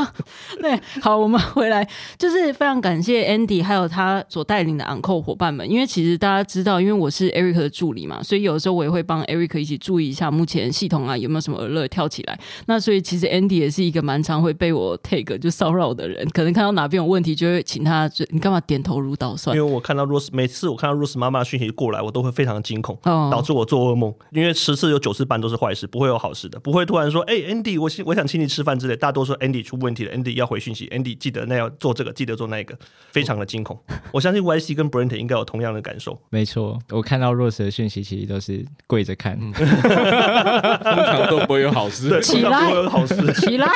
[0.61, 1.87] 对，好，我们回来，
[2.17, 12.39] 就是非常感谢 Andy 还有他所带领的 Uncle 伙伴们，因为其实大家知道，因为我是 Eric 的助理嘛，所以有的时候我也会帮 Eric 一起注意一下目前系统啊有没有什么 alert 跳起来。
[12.67, 19.71] 那所以其实 Andy 也是一个蛮常会被我 take 就骚扰的人，可能看到哪边有问题，就会请他，就你干嘛点头如捣蒜因为？
[19.73, 24.13] 我看到 Rose，每次我看到 Rose 妈妈讯息过来，我都会非常的惊恐，哦导致我做噩梦。
[24.31, 28.95] 因为十次有九次半都是坏事，不会有好事的，不会突然说，哎、a n d y 我请我想请你吃饭之类。
[28.95, 32.77] 大多数 Andy 出问题了，Andy 要回讯息，Andy 记得那要做这个，记得做那个，
[33.11, 33.77] 非常的惊恐。
[34.11, 36.19] 我相信 YC 跟 Brent 应该有同样的感受。
[36.29, 39.34] 没错，我看到 Rose 的讯息，其实都是跪着看。
[39.39, 42.09] 通常都不会有好事。
[42.09, 43.15] 对，起来不会有好事。
[43.35, 43.67] 起来，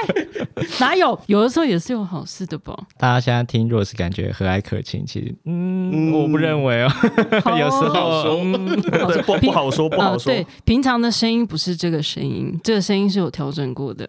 [0.80, 1.20] 哪有？
[1.28, 2.78] 有的时候也是有好事的吧。
[2.98, 6.90] 大家现在听 Rose 感觉和蔼可亲，其实嗯，嗯我不认为哦，
[7.44, 8.38] 好 有时好候
[8.90, 10.20] 对，不不好说，不好呃。
[10.20, 10.34] 说。
[10.34, 14.08] 对，平常的声音不是这个声音，这个声音是有调整过的。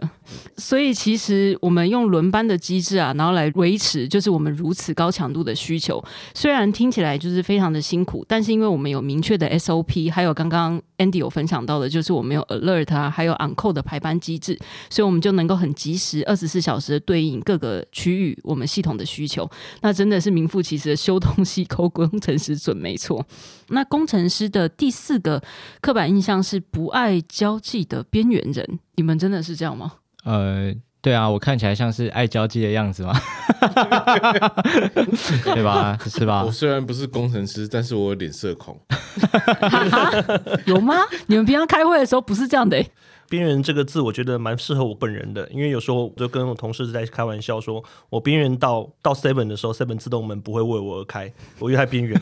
[0.57, 6.03] 所以其实我们用轮班的机制啊，然后来维持就是我们如此高强度的需求。
[6.35, 14.59] 虽然听起来就是非常的辛苦，但是因为我们有明确的 SOP，还有刚刚 Andy 有分分享到的，就是我们有 alert 啊，还有 on call 的排班机制，
[14.91, 19.51] 所以我们就能够很及时、二十四小时的对应各个区域我们系统的需求。
[19.81, 23.25] 那真的是名副其实的修东西抠工程师准没错。
[23.69, 25.43] 那工程师的第四个
[25.81, 29.95] 刻板印象是不爱交际的边缘人，你们真的是这样吗？
[30.25, 33.19] 呃，对啊，我看起来像是爱交际的样子吗？
[35.45, 35.99] 对吧？
[36.07, 36.51] 是吧我？
[36.51, 38.81] 虽然不是工程师，但是我有点社恐。
[40.67, 40.97] 有吗？
[41.27, 42.91] 你们平常开会的时候不是这样的、欸？
[43.31, 52.21] 边缘这个字，我觉得蛮适合我本人的，因为有时候我就跟我同事在开玩笑说，我边缘到到 seven 的时候，seven 自动门不会为我而开，我因为太边缘，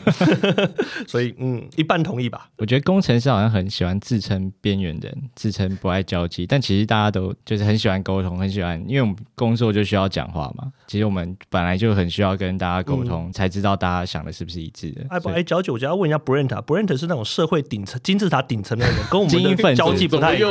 [1.07, 2.47] 所以嗯，一半同意吧。
[2.57, 10.71] 我觉得工程师好像很喜欢自称边缘人，自称不爱交际，但其实大家都就是很喜欢沟通，很喜欢，因为我们工作就需要讲话嘛。
[10.85, 15.01] 其实我们本来就很需要跟大家沟通，才知道大家想的是不是一致的。
[15.09, 20.49] 爱不爱交际，我就要问一下 Brent 啊，Brent 是那种社会顶层、金字塔顶层的人，跟我们的交际不太一样。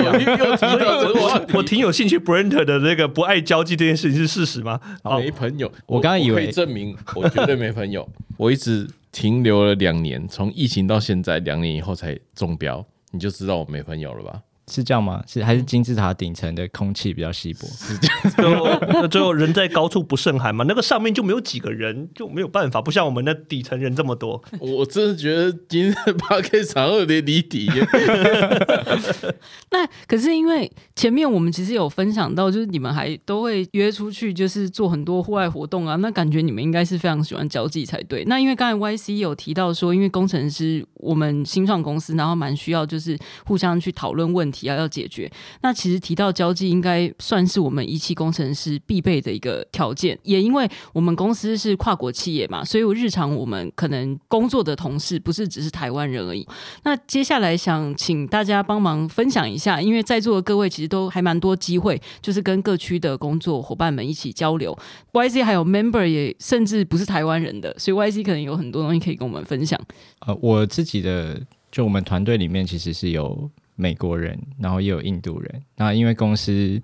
[0.50, 1.46] 我？
[1.54, 4.80] 我挺有兴趣，Brent 的那个不爱交际这件事情是事实吗？
[5.18, 5.70] 没朋友。
[5.86, 8.08] 我刚刚以为可以证明，我绝对没朋友。
[8.36, 14.40] 我一直停留了两年，从疫情到现在，两年以后才中标，你就知道我没朋友了吧？
[14.70, 15.22] 是这样吗？
[15.26, 17.66] 是还是金字塔顶层的空气比较稀薄？
[18.36, 24.42] 最后最后人在高处不胜寒嘛， 那个上面就没有几个人，就没有办法，不像我们那底层人这么多。
[24.60, 27.68] 我真的觉得今天的 p o d c a s 有点离题。
[29.70, 35.96] 那可是因为前面我们其实有分享到，就是你们还都会约出去，就是做很多户外活动啊。
[35.96, 38.24] 那感觉你们应该是非常喜欢交际才对。
[38.24, 45.30] 那因为刚才 YC 有提到说，因为工程师我们新创公司，然后蛮需要就是互相去讨论问题啊，要解决。
[45.60, 50.18] 那其实提到交际，应该算是我们仪器工程师必备的一个条件。
[50.22, 56.46] 也因为我们公司是跨国企业嘛，所以我日常我们可能工作的同事不是只是台湾人而已。
[56.84, 64.74] 那接下来想请大家帮忙分享一下，因为在座的各位其实都还蛮多机会，就是跟各区的工作伙伴们一起交流。
[65.12, 69.78] YC 还有 member 也甚至不是台湾人的，所以 YC 可能有很多东西可以跟我们分享。
[70.20, 71.40] 呃，我自己的
[71.70, 75.62] 就我们团队里面其实是有美国人，然后也有印度人。
[75.76, 76.82] 那因为公司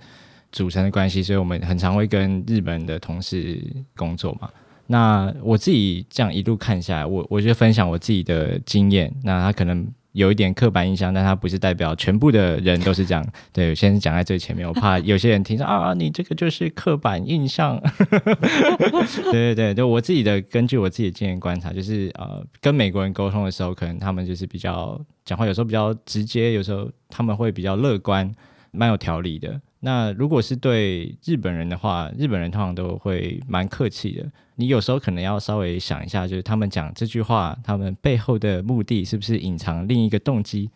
[0.52, 3.60] 组成的关系，所以我们很常会跟日本的同事
[3.96, 4.48] 工作嘛。
[4.86, 9.12] 那我自己这样一路看下来，我我就分享我自己的经验。
[9.24, 13.24] 那他可能有一点刻板印象，但它不是代表全部的人都是这样。
[13.52, 17.80] 对，我先讲在最前面，我怕有些人听说啊，你这个就是刻板印象。
[19.32, 28.32] 对对对，就我自己的根据我自己的经验观察，就是呃，跟美国人沟通的时候，可能他们就是比较讲话，有时候比较直接，有时候他们会比较乐观，
[28.70, 29.60] 蛮有条理的。
[29.84, 34.24] 那如果是对日本人的话，日本人通常都会蛮客气的。
[34.54, 40.70] 你有时候可能要稍微想一下，就是他们讲这句话，他们背后的目的是不是隐藏另一个动机？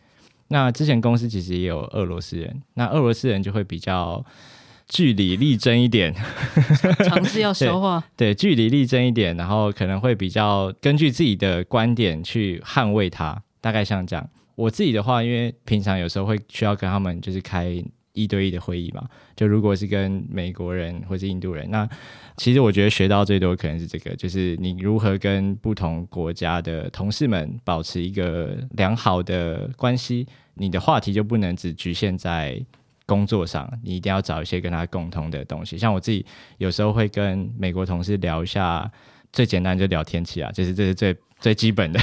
[0.49, 4.23] 那之前公司其实也有俄罗斯人，那俄罗斯人就会比较
[4.89, 6.15] 据理力争一点，
[7.09, 8.05] 尝试要说话。
[8.15, 14.29] 对，据理力争一点，然后可能会比较根据自己的观点去捍卫它，大概像这样。
[14.55, 17.83] 我自己的话，因为平常有时候会需要跟他们就是开
[18.19, 21.89] 一对一的会议嘛，就如果是跟美国人或是印度人，那
[22.37, 32.61] 其实我觉得学到最多可能是这个，就是你如何跟不同国家的同事们保持一个良好的关系，你的话题就不能只局限在
[33.07, 35.79] 工作上，你一定要找一些跟他共同的东西。
[35.79, 36.27] 像我自己
[36.59, 38.91] 有时候会跟美国同事聊一下，
[39.33, 41.17] 最简单就聊天气啊，就是这是最。
[41.41, 42.01] 最基本的，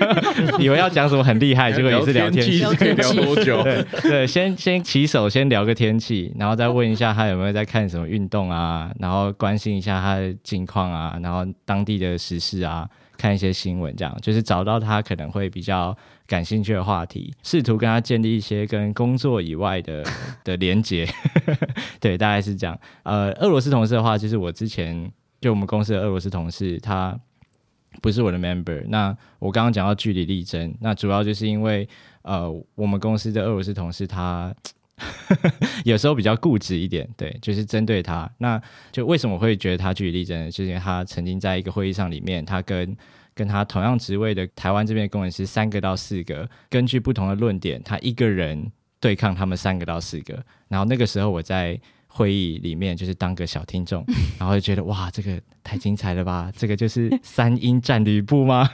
[0.60, 3.62] 以为要讲什么很厉害，结果也是聊天气，可以 聊多久？
[3.62, 20.04] 对对，先先起手，先聊个天气，然后再问一下他有没有在看什么运动啊，然后关心一下他的近况啊，然后当地的时事啊，看一些新闻，这样就是找到他可能会比较感兴趣的话题，试图跟他建立一些跟工作以外的
[20.44, 21.08] 的连接。
[21.98, 22.78] 对，大概是这样。
[23.04, 25.10] 呃，俄罗斯同事的话，就是我之前
[25.44, 27.18] 就我们公司的俄罗斯同事，他。
[28.02, 28.84] 不是我的 member。
[28.88, 31.88] 那我刚刚讲到据理力争，那主要就是因为
[32.22, 34.52] 呃，我们公司的俄罗斯同事他
[35.84, 38.28] 有时候比较固执一点，对，就是针对他。
[38.38, 40.50] 那就为什么会觉得他据理力争？
[40.50, 42.96] 就是因为他曾经在一个会议上里面，他跟
[43.32, 50.44] 跟他同样职位的台湾这边的工程师三个到四个，根据不同的论点，他一个人对抗他们三个到四个。
[50.66, 51.80] 然后那个时候我在
[52.14, 54.04] 会议里面就是当个小听众，
[54.38, 55.40] 然后就觉得哇，这个。
[55.66, 56.52] 太精彩了吧！
[56.54, 58.68] 这个就是三英战吕布吗？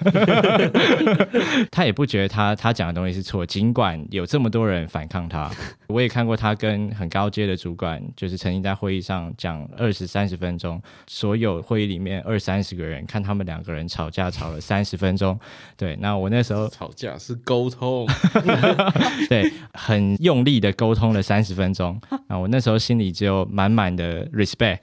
[1.70, 5.48] 他也不觉得他他讲的东西是错，尽管有这么多人反抗他。
[5.90, 15.38] 我也看过他跟很高阶的主管，就是曾经在会议上讲二十三十分钟，所有会议里面二三十个人看他们两个人吵架吵了三十分钟。
[15.76, 18.04] 对，那我那时候吵架是沟通，
[19.30, 22.00] 对，很用力的沟通了三十分钟。
[22.26, 24.80] 啊，我那时候心里只有满满的 respect。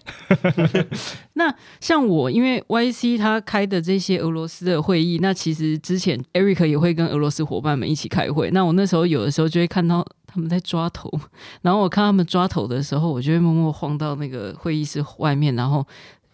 [1.36, 1.98] 那像。
[1.98, 8.52] 像我，因为 Y C 他开的这些俄罗斯的会议，那其实之前 Eric 也会跟俄罗斯伙伴们一起开会。
[8.52, 11.10] 那我那时候有的时候就会看到他们在抓头，
[11.64, 15.84] 然后我看他们抓头的时候，我就会默默晃到那个会议室外面，然后。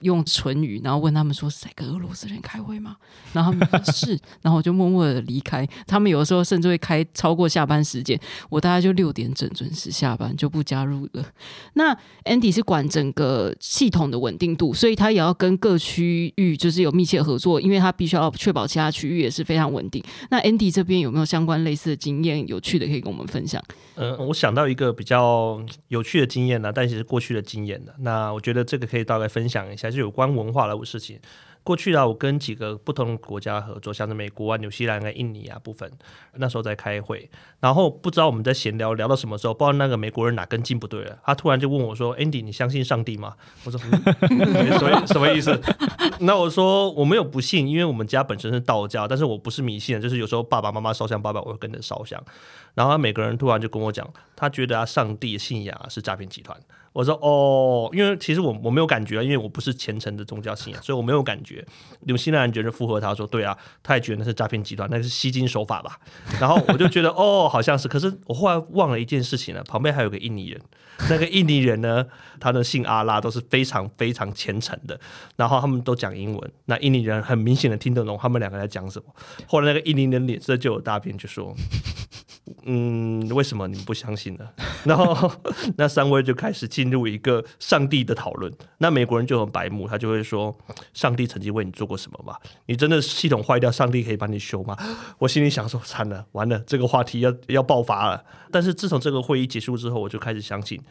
[0.03, 2.95] 用唇语，然后问他们说是在跟俄罗斯人开会吗？
[3.33, 5.67] 然后他们说是， 然后我就默默的离开。
[5.87, 11.25] 他们有的时候甚至会开超过下班时间，我大概就六点整准时下班，就不加入了。
[11.73, 20.03] 那 Andy 是管整个系统的稳定度，所以他也要跟各区域就是有密切合作，因为他必须要确保其他区域也是非常稳定。
[20.29, 23.63] 那 Andy 这边有没有相关类似的经验，有趣的可以跟我们分享？
[23.95, 27.93] 嗯，我想到一个比较有趣的经验呢，但其实过去的经验的。
[27.99, 31.19] 那我觉得这个可以大概分享一下，就有关文化的事情。
[31.65, 35.89] 过去啊，我跟几个不同国家合作，像是美国啊、纽西兰啊、印尼啊部分，
[36.33, 37.29] 那时候在开会，
[37.61, 45.57] 然后不知道我们在闲聊聊到什么时候，不知道那个美国人哪根筋不对了，他突然就问我说：“Andy，你相信上帝吗？”我说：“什么什么意思？”
[46.19, 52.21] 那我说：“我没有不信，因为我们家本身是道教，但是我不是迷信，就是有时候爸爸妈妈烧香，爸爸我会跟着烧香。”
[52.75, 56.59] 然后每个人突然就跟我讲，他觉得啊，上帝信仰是诈骗集团。
[56.93, 61.65] 我说哦，因为其实我我没有感觉，因为我不是虔诚的宗教信仰，所以我没有感觉。
[62.01, 65.99] 纽西兰人觉得附和他说，对啊，他也觉得那是诈骗集团，那是吸金手法吧。
[66.39, 67.87] 然后我就觉得 哦，好像是。
[67.87, 70.61] 可是我后来忘了一件事情了，旁边还有个印尼人，
[71.09, 72.05] 那个印尼人呢，
[72.39, 74.99] 他的姓阿拉都是非常非常虔诚的，
[75.35, 79.05] 然后他们都讲英文，那印尼人很明显的听得懂他们两个在讲什么。
[79.47, 81.55] 后来那个印尼人脸色就有大变，就说。
[82.65, 84.47] 嗯，为什么你不相信呢？
[84.85, 85.31] 然后
[85.77, 88.51] 那三位就开始进入一个上帝的讨论。
[88.77, 90.55] 那美国人就很白目，他就会说
[90.93, 92.35] ：“上帝曾经为你做过什么吗？
[92.65, 94.77] 你真的系统坏掉，上帝可以帮你修吗？”
[95.19, 100.81] 我心里想说：“惨了，完了，这个话题要要爆发了。”但是自从这个会议结束之后，我就开始相信。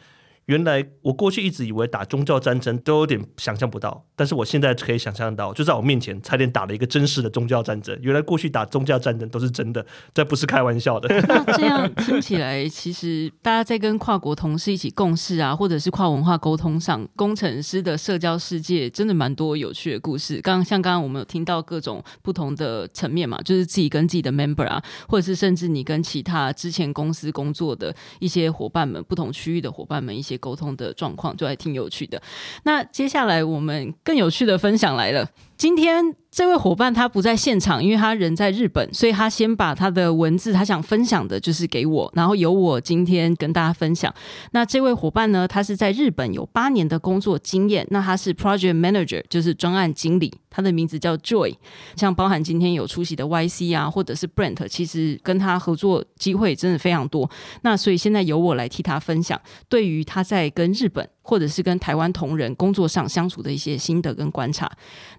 [0.47, 7.97] 原来我过去一直以为打宗教战争都有点想象不到，但是我现在可以想象到，就在我面前差点打了一个真实的宗教战争。
[8.01, 11.07] 原来过去打宗教战争都是真的， 这不是开玩笑的。
[11.29, 20.41] 那这样听起来，其实大家在跟跨国同事一起共事啊，或者是跨文化沟通上，工程师的社交世界真的蛮多有趣的故事。
[20.41, 30.32] 刚像刚刚我们有听到各种不同的层面嘛，就是自己跟自己的 member 啊，或者是甚至你跟其他之前公司工作的一些伙伴们，不同区域的伙伴们一些。
[30.37, 32.21] 沟通的状况就还挺有趣的。
[32.63, 35.29] 那接下来我们更有趣的分享来了。
[35.57, 44.11] 今天这位伙伴他不在现场，因为他人在日本，所以他先把他的文字他想分享的就是给我，然后由我今天跟大家分享。
[44.49, 51.53] 那这位伙伴呢，他是在日本有八年的工作经验，那他是 project manager，就是专案经理，他的名字叫 Joy。
[51.95, 57.29] 像包含今天有出席的 YC 啊，或者是 Brent，其实跟他合作机会真的非常多。
[57.61, 59.39] 那所以现在由我来替他分享，
[59.69, 64.71] 对于他在跟日本或者是跟台湾同仁工作上相处的一些心得跟观察。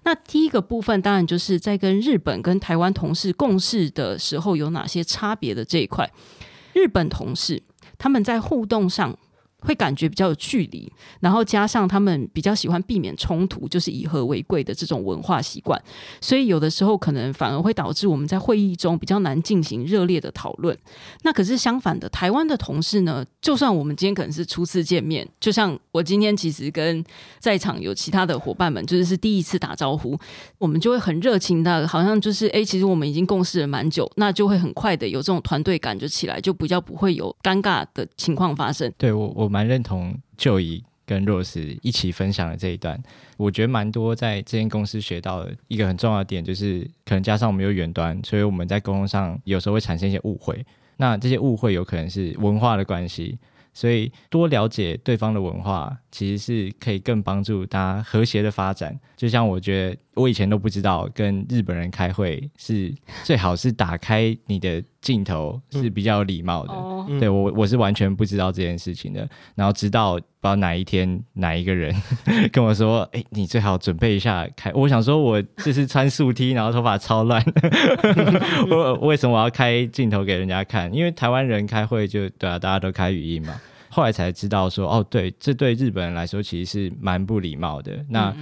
[0.03, 6.11] 那第一个部分当然就是在跟日本跟台湾同事共事的时候有哪些差别的这一块。
[6.73, 7.61] 日本同事
[7.99, 9.15] 他们在互动上。
[9.65, 15.81] 会感觉比较有距离，然后加上他们比较喜欢避免冲突，就是以和为贵的这种文化习惯，
[16.21, 20.77] 所以有的时候可能反而会导致我们在会议中比较难进行热烈的讨论。
[21.23, 27.03] 那可是相反的，台湾的同事呢，就算我们今天可能是初次见面，就像我今天其实跟
[27.39, 30.15] 在场有其他的伙伴们，就是是第一次打招呼，
[30.59, 38.93] 我们就会很热情的，好像就是哎，其实我们已经共事了蛮久，那就会很快的有这种团队感就起来，就比较不会有尴尬的情况发生。
[38.99, 39.54] 对我我。
[39.55, 43.01] 蛮认同就以跟 Rose 一起分享的这一段，
[43.37, 50.65] 我觉得蛮多在这间公司学到的一个很重要的点，就是可能加上我们有远端，所以我们在沟通上有时候会产生一些误会。
[50.97, 53.39] 那这些误会有可能是文化的关系，
[53.73, 58.99] 所以多了解对方的文化，其实是可以更帮助大家和谐的发展。
[59.15, 62.93] 就像我觉得我以前都不知道，跟日本人开会是
[63.23, 67.19] 最好是打开你的镜头是比较有礼貌的。
[67.19, 69.29] 对我我是完全不知道这件事情的。
[69.53, 71.95] 然后直到不知道哪一天哪一个人
[72.51, 77.43] 跟我说：“哎，你最好准备一下开。”我想说，我这是穿素 T，然后头发超乱，
[78.71, 80.91] 我为什么我要开镜头给人家看？
[80.91, 83.53] 因为台湾人开会就对啊，大家都开语音嘛。
[83.89, 88.03] 后来才知道说，哦，对，这对日本人来说其实是蛮不礼貌的。
[88.09, 88.35] 那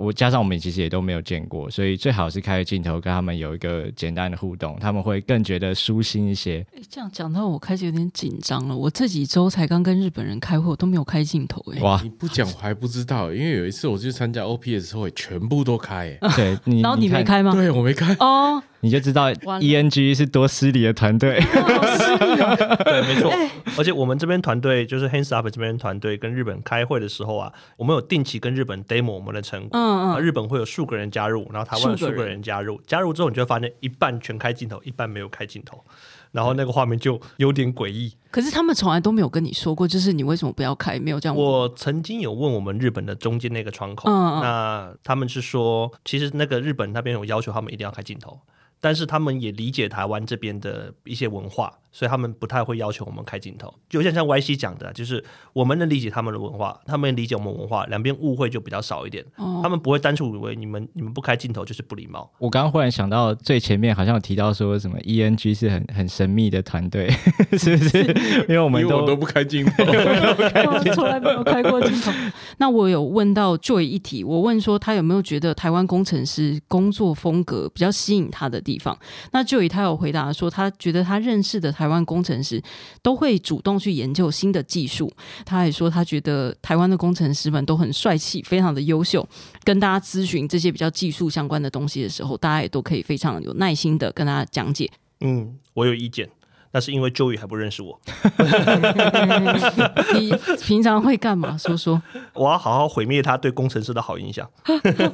[0.00, 6.66] 我加上我们其实也都没有见过，所以最好是开个镜头跟他们有一个简单的互动，他们会更觉得舒心一些。
[6.88, 8.74] 这样讲到我开始有点紧张了。
[8.76, 11.80] 我这几周才刚跟日本人开会，我都没有开镜头哎。
[11.82, 16.34] 哇，你不讲我还不知道，因为有一次我去参加 OPS 会，全部都开哎。
[16.34, 17.52] 对， 然后你没开吗？
[17.52, 18.62] 对我没开哦。
[18.82, 21.38] 你就知道 ENG 是多失礼的团队，
[22.84, 23.30] 对，没错。
[23.76, 29.78] 而且我们这边团队就是 Hands Up 这边团队跟日本开会的时候啊，我们有定期跟日本 demo 我们的成果。
[29.78, 30.20] 嗯嗯。
[30.20, 35.84] 日本会有数个人加入，然后台湾有数个人加入，加入之后你就会发现一半全开镜头，一半没有开镜头，
[36.32, 38.12] 然后那个画面就有点诡异。
[38.30, 40.98] 可是他们从来都没有跟你说过，就是你为什么不要开？
[40.98, 41.36] 没有这样。
[41.36, 48.40] 我曾经有问我们日本的中间那个窗口，那他们是说，其实那个日本那边有要求他们一定要开镜头。
[48.80, 51.78] 但是他们也理解台湾这边的一些文化。
[51.92, 55.22] 所以他们不太会要求我们开镜头，就像像 Y C 讲的，就是
[55.52, 59.24] 我们能理解他们的文化，他们理解我们文化，两边误会就比较少一点。
[59.60, 62.30] 他们不会单纯以为你们你们不开镜头就是不礼貌。
[62.38, 67.10] 我刚刚忽然想到，最前面好像有提到说什么 E N G 是很很神秘的团队，
[67.58, 67.98] 是不是？
[68.48, 69.84] 因为我们都都不开镜头，
[70.94, 72.12] 从来没有开过镜头。
[72.58, 78.96] 那我有问到 Joy 一题，我问说他有没有觉得台湾工程师工作风格比较吸引他的地方？
[79.32, 81.74] 那 Joy 他有回答说，他觉得他认识的。
[81.80, 82.62] 台湾工程师
[83.00, 85.10] 都会主动去研究新的技术。
[85.46, 89.26] 他还说，他觉得台湾的工程师们都很帅气，非常的优秀。
[89.64, 94.90] 跟大家咨询这些比较技术相关的东西的时候，大家也都可以非常有耐心的跟大家讲解。
[95.20, 96.28] 嗯，我有意见，
[96.72, 98.00] 那是因为 Joey 还不认识我。
[100.14, 101.56] 你平常会干嘛？
[101.58, 102.00] 说说。
[102.32, 104.48] 我要好好毁灭他对工程师的好印象。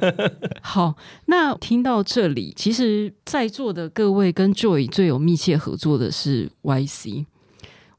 [0.61, 0.95] 好，
[1.25, 7.25] 那听到这里，其实在座的各位跟 Joy 最有密切合作的是 YC。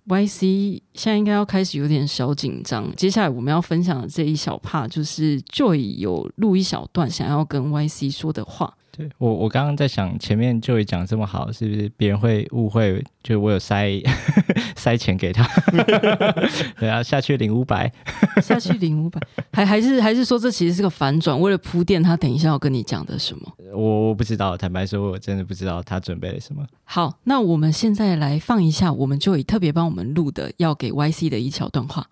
[0.06, 2.90] YC 现在应该要开始有点小紧张。
[2.96, 8.72] 接下来我们要分享的这一小 part，就是 Joy 有录一小段想要跟 YC 说的话。
[8.98, 13.02] 对我，我刚刚在想，前面就会讲这么好，是不是别人会误会？
[13.22, 13.88] 就我有塞
[14.74, 15.48] 塞钱给他，
[16.80, 17.92] 对啊，下去领五百，
[18.42, 19.20] 下去领五百，
[19.52, 23.52] 还还是还是说这其实是个反转，为了铺垫他等一下要跟你讲的什么？
[23.72, 26.66] 我我不知道，坦白说，我真的不知道他准备了什么。
[26.82, 32.06] 好，那我们现在来放一下，我们就以特别帮我们录的要给 YC 的一小段话。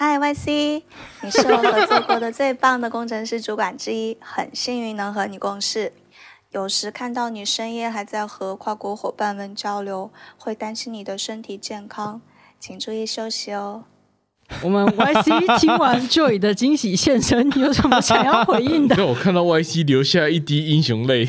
[0.00, 0.82] 嗨，YC，
[1.22, 5.92] 你是我合作过的最棒的工程师主管之一，很幸运能和你共事。
[6.52, 12.20] 有时看到你深夜还在和跨国伙伴们交流，会担心你的身体健康，
[12.60, 13.82] 请注意休息哦。
[14.62, 18.94] 我们 YC 听完 Joy 的惊喜现身，有什么想要回应的？
[18.94, 21.26] 对我看到 YC 流下一滴英雄泪，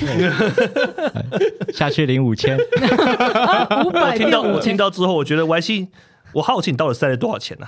[1.73, 2.55] 下去领五千，
[3.83, 5.87] 五百听到我听到之后，我觉得 YC。
[6.33, 7.67] 我好奇你到底塞了多少钱呢？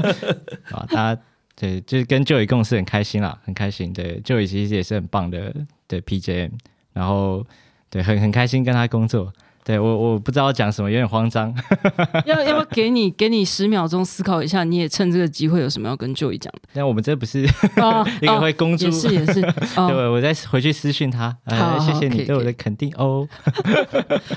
[0.72, 1.18] 啊，他
[1.56, 3.92] 对，就是跟 Joey 共事很开心啦，很开心。
[3.92, 5.54] 对，Joe 其实也是很棒的
[5.86, 6.50] 对 PJM，
[6.92, 7.46] 然后
[7.90, 9.32] 对，很很开心跟他工作。
[9.62, 11.54] 对我我不知道讲什么，有点慌张。
[12.26, 14.64] 要要不要给你给你十秒钟思考一下？
[14.64, 16.60] 你也趁这个机会有什么要跟 Joey 讲的？
[16.72, 17.46] 但我们这不是
[17.76, 19.40] 哦 一个会公诸，也是也 是。
[19.42, 23.28] 对，哦，我再回去私讯他，好呃，谢谢你对我的肯定哦。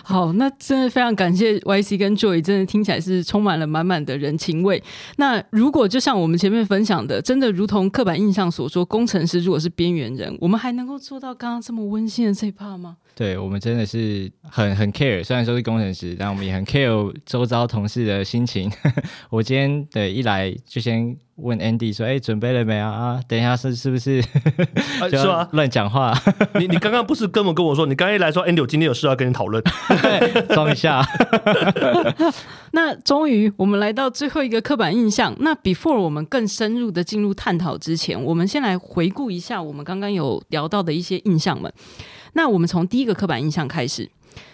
[0.03, 4.83] 好，那真的非常感谢 YC 跟 Joey，真的听起来是充满了满满的人情味。
[5.15, 12.97] 那如果就像我们前面分享的，真的如同刻板印象所说，工程师如果是边缘人，我们还能够做到刚刚这么温馨的这一趴吗？
[13.15, 18.71] 对我们真的是很很 care，虽然说是工程师，但我们也很 care 周遭同事的心情。
[19.29, 22.89] 我今天的一来就先问 Andy 说：“哎，准备了没啊？
[22.89, 24.27] 啊，等一下是是不是 是？
[25.51, 26.11] 乱讲话，
[26.59, 29.63] 你你刚刚不是跟我跟我说，你刚刚一来说 Andy，我今天有事要跟你讨论。
[30.49, 31.05] 装一下？”
[32.75, 35.35] 那终于我们来到最后一个刻板印象。
[35.39, 41.71] 那 before 我们更深入的进入探讨之前，我们先来回顾一下我们刚刚有聊到的一些印象们。
[42.33, 44.09] 那我们从第一个刻板印象开始，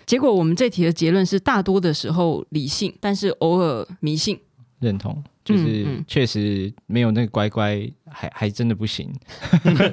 [0.05, 4.39] 结果我们这题的结论是大多的时候理性，但是偶尔迷信。
[4.80, 9.13] 认同，就是确实没有那个乖乖，还还真的不行。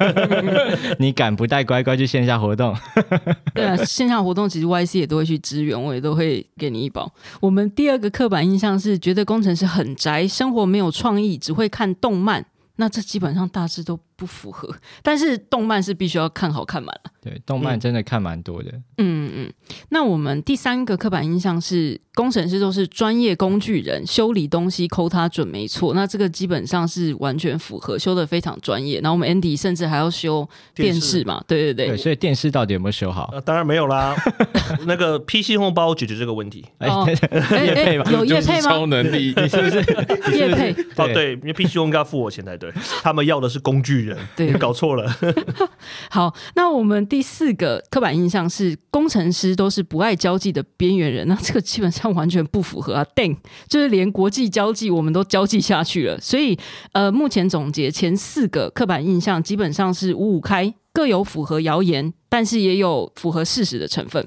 [1.00, 2.72] 你敢不带乖乖去线下活动？
[3.52, 7.12] 对啊，线下活动其实 YC 也都会去支援，我也都会给你一包。
[7.40, 12.46] 我们第二个刻板印象是觉得工程师很宅，生活没有创意，只会看动漫。
[12.76, 17.10] 那这基本上大致都不符合， 但是动漫是必须要看好看满了。
[17.22, 18.70] 对，动漫嗯真的看蛮多的。
[18.98, 19.52] 嗯嗯，
[19.90, 25.92] 那我们第三个刻板印象是工程师都是专业工具人，修理东西抠它准没错。
[25.92, 29.00] 那这个基本上是完全符合，修的非常专业。
[29.00, 31.96] 然后我们 Andy 甚至还要修电电视视嘛，对对对，对。
[31.96, 33.28] 所以电视到底有没有修好？
[33.32, 34.14] 呃，当然没有啦，
[34.86, 36.64] 那个 PC 红包解决这个问题。
[36.78, 36.88] 哎、
[37.74, 38.70] 配吧有业就是配吗？
[38.70, 40.38] 超能力，你是不是？
[40.38, 45.14] 业配哦，对，因为 PC 红应该要付我钱才对，他们要的是工具人，对你 搞错了。
[46.08, 53.04] 好，那我们第四个刻板印象是工程师都是不爱交际的边缘人， 那这个基本上完全不符合啊。
[53.14, 53.36] dang，
[53.68, 56.58] 就是连国际交际我们都交际下去了，所以
[56.92, 64.26] 呃，目前总结前四个刻板印象基本上是五五开，各有符合谣言，但是也有符合事实的成分。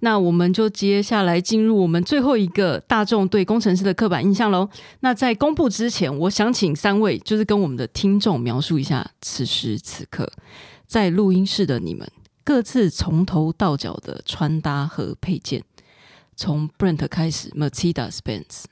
[0.00, 4.68] 那我们就接下来进入我们最后一个大众对工程师的刻板印象喽。
[5.00, 10.30] 那在公布之前，我想请三位就是跟我们的听众描述一下此时此刻
[10.86, 12.10] 在录音室的你们
[12.42, 15.62] 各自从头到脚的穿搭和配件。
[16.34, 18.64] 从 Brent 开始，Mercedes Benz。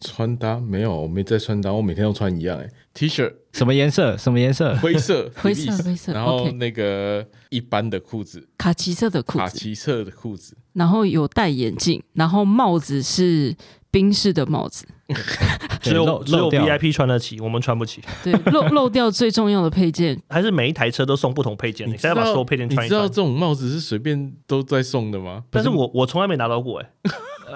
[0.00, 4.16] 穿搭没有，我没在穿搭，我每天都穿一样哎，T 恤什么颜色？
[4.16, 4.74] 什么颜色？
[4.76, 13.56] 灰色， 灰色灰色然后那个一般的裤子，卡其色的裤子卡，其色的裤子，然后有戴眼镜，然后帽子是
[13.90, 14.86] 冰式的帽子，
[15.80, 18.00] 只有只有 VIP 穿得起，我们穿不起。
[18.22, 20.20] 对，漏 漏掉最重要的配件。
[20.28, 23.14] 还是每一台车都送不同配件，你知道现在把所有配件穿一穿你知道这。
[23.14, 25.42] 种帽子是随便都在送的吗？
[25.50, 26.90] 但是我我从来没拿到过哎、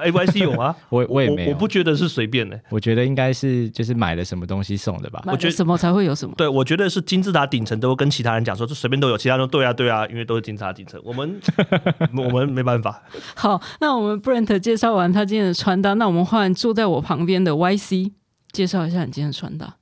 [0.01, 0.74] a y c 有吗？
[0.88, 5.22] 我我也没有我不觉得是随便的、我觉得应该是就是买了什么东西送的吧。
[5.24, 6.34] 买我觉得什么才会有什么？
[6.36, 11.40] 对，我觉得是金字塔顶层都跟其他人讲说，这随便都有，其他人说对啊对啊，因为都是金字塔顶层，我们
[12.16, 13.03] 我们没办法。
[13.34, 18.12] 好，那我们 Brent 介绍完他今天的穿搭，那我们换坐在我旁边的 YC
[18.53, 19.74] 介绍一下你今天的穿搭。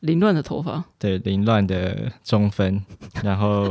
[0.00, 2.84] 凌乱的头发，对，凌乱的中分，
[3.24, 3.68] 然后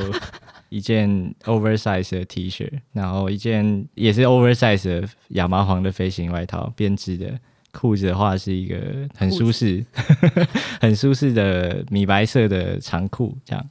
[0.76, 7.40] 一件 oversize 的 T 恤，然后一件也是 oversize 的亚麻黄的飞行外套，编织的。
[7.72, 8.78] 裤子的话是一个
[9.18, 9.86] 很舒适、
[10.80, 13.66] 很舒适的米白色的长裤，这样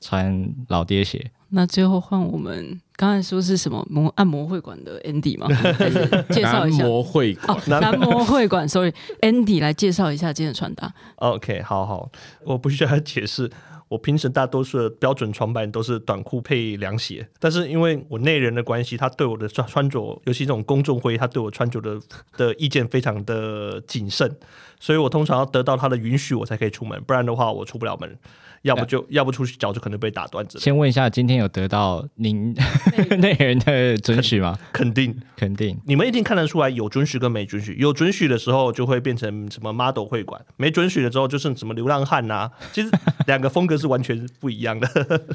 [0.00, 1.30] 穿老爹鞋。
[1.50, 5.46] 那最后换我们刚才说是什么摩按摩会馆的 Andy 吗？
[6.32, 6.78] 介绍一下？
[6.78, 10.90] 男模会哦馆，，男模会馆，sorry，Andy 来介绍一下今天的穿搭。
[11.16, 12.10] OK，好好，
[12.44, 13.50] 我不需要解释。
[13.90, 22.00] 我平时大多数的标准床板都是短裤配凉鞋，但是因为我内人的关系，他对我的穿穿着，尤其这种公众会议，他对我穿着的
[22.36, 24.30] 的意见非常的谨慎，
[24.78, 28.16] 所以我通常要得到他的允许，我才可以出门，不然的话我出不了门，
[28.62, 30.64] 要不就要不出去脚就可能被打断之类的。
[30.64, 32.54] 先问一下，今天有得到您
[33.18, 34.58] 内人 的准许吗？
[34.72, 35.80] 肯定，肯定。
[35.86, 37.74] 你们一定看得出来有准许跟没准许。
[37.74, 42.90] 有准许的时候就会变成什么 model 会馆，没准许的时候就是什么流浪汉呐、其实
[43.26, 44.88] 两个风格是完全不一样的。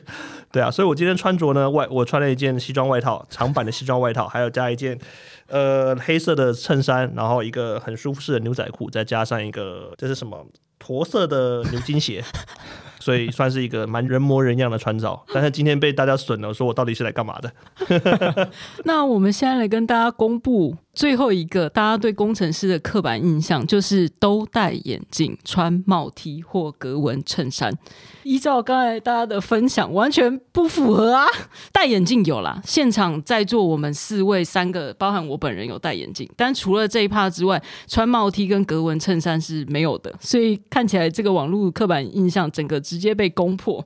[0.52, 4.98] 对啊，所以我今天穿着呢，外我穿了一件西装外套，长版的西装外套，还有加一件
[5.48, 10.46] 呃黑色的衬衫，然后一个很舒适的牛仔裤，再加上一个这是什么
[10.78, 12.24] 驼色的牛津鞋。
[13.06, 18.50] 所以算是一个蛮人模人样的穿着，但是今天被大家损了，说我到底是来干嘛的？
[18.84, 27.78] 那我们现在来跟大家公布最后一个，大家对工程师的刻板印象就是都戴眼镜、穿帽 T 或格纹衬衫。
[28.24, 31.28] 依照刚才大家的分享，完全不符合啊！
[31.72, 43.86] 戴眼镜有啦，现场在座我们四位三个，包含我本人有戴眼镜，但除了这一趴之外，穿帽 T 跟格纹衬衫是没有的，所以看起来这个网络刻板印象整个直接被攻破。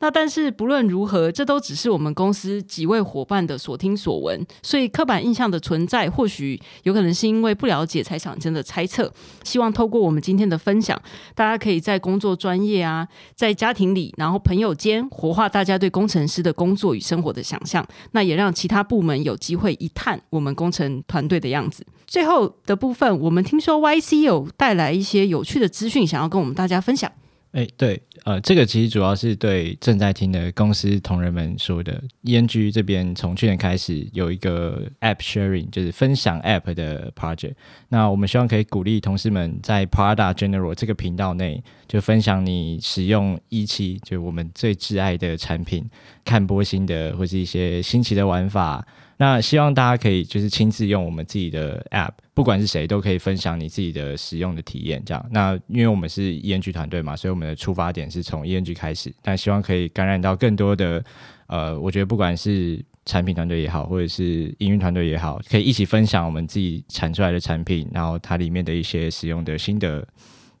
[0.00, 9.12] 那但是不论如何，这都只是我们公司几位伙伴的所听所闻，所以刻板印象的存在，或许有可能是因为不了解才产生的猜测。
[9.42, 11.00] 希望透过我们今天的分享，
[11.34, 17.86] 大家可以在工作专业啊，在家庭里，然后朋友间，活化大家对工程师的工作与生活的想象。
[18.12, 21.84] 那也让其他部门有机会一探我们工程团队的样子。
[22.06, 27.10] 最后的部分，我们听说 YC 有带来一些有趣的资讯，想要跟我们大家分享。
[27.52, 32.02] 哎，对，呃，这个其实主要是对正在听的公司同仁们说的。
[32.24, 37.54] ENG 这边从去年开始有一个 App Sharing，就是分享 App 的 project。
[37.88, 45.88] 那我们希望可以鼓励同事们在 Prada General 这个频道内，就分享你使用一期，就我们最挚爱的产品，
[46.24, 48.86] 看波心的或是一些新奇的玩法。
[49.20, 55.02] 那希望大家可以就是亲自用我们自己的 App，不管是谁都可以分享你自己的使用的体验。
[55.04, 61.04] 这样，那因为我们是 ENG 团队嘛，所以我们的出发点是从 ENG 开始，但希望可以感染到更多的
[61.48, 70.06] 呃，我觉得不管是产品团队也好，或者是营运团队也好，可以一起分享我们自己产出来的产品，然后它里面的一些使用的心得，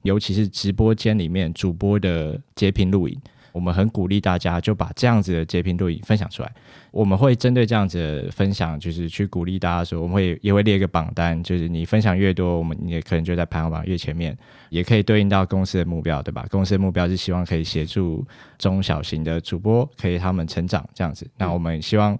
[0.02, 3.16] 尤其是直播间里面主播的截屏录影。
[3.58, 6.52] 我们很鼓励大家就把这样子的截屏录影分享出来。
[6.92, 14.36] 我们会针对这样子的分享，就是去鼓励大家说，我们会也会列一个榜单，就是你分享越多，我们也可能就在排行榜越前面，
[14.70, 16.46] 也可以对应到公司的目标，对吧？
[16.52, 18.24] 公司的目标是希望可以协助
[18.58, 21.28] 中小型的主播，可以他们成长这样子。
[21.36, 22.16] 那我们希望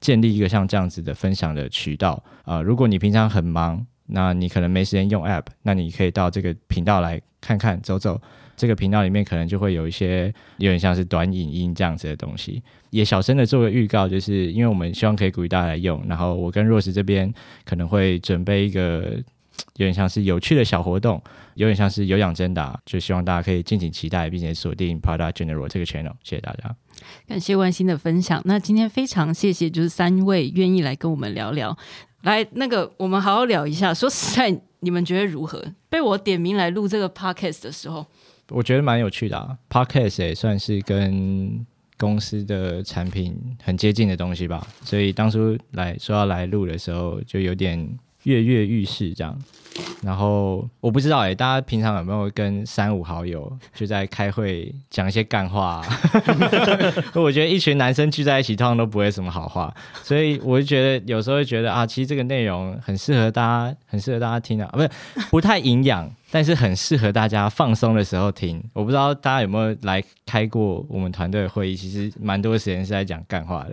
[0.00, 2.60] 建立一个像这样子的分享的渠道啊。
[2.60, 8.20] 如果你平常很忙，那你可能没时间用 App，那你可以到这个频道来看看走走。
[8.60, 10.26] 这个频道里面可能就会有一些
[10.58, 17.32] 有点像是短影音这样子的东西，也小声的做个预告，就是因为我们希望可以鼓励大家来用，然后我跟若石这边
[17.64, 19.16] 可能会准备一个
[19.76, 21.22] 有点像是有趣的小活动，
[21.54, 26.12] 有点像是有氧真打，就希望大家可以敬请期待，并且锁定 Prada General 这个 channel。
[26.22, 26.76] 谢谢大家，
[27.26, 28.42] 感谢万心的分享。
[28.44, 31.74] 那今天非常谢谢，就是三位愿意来跟我们聊聊，
[32.24, 33.94] 来那个我们好好聊一下。
[33.94, 35.64] 说实在，你们觉得如何？
[35.88, 38.06] 被我点名来录这个 podcast 的时候。
[38.50, 41.64] 我觉得蛮有趣的啊，Podcast 也算是跟
[41.96, 47.78] 公司的产品很接近的东西吧，所以当初来说要来录的时候，就有点
[48.24, 49.38] 跃跃欲试这样。
[50.02, 55.82] 然后我不知道哎，大家平常有没有跟三五好友就在开会讲一些干话？
[57.14, 64.90] 我觉得一群男生聚在一起，通常都不会什么好话，所以我就觉得有时候会觉得啊，其实这个内容很适合大家，很适合大家听啊，不是
[65.30, 66.10] 不太营养。
[66.32, 68.62] 但是很适合大家放松的时候听。
[68.72, 73.72] 我不知道大家有没有来开过我们团队的会议，其实蛮多时间是在讲干话的。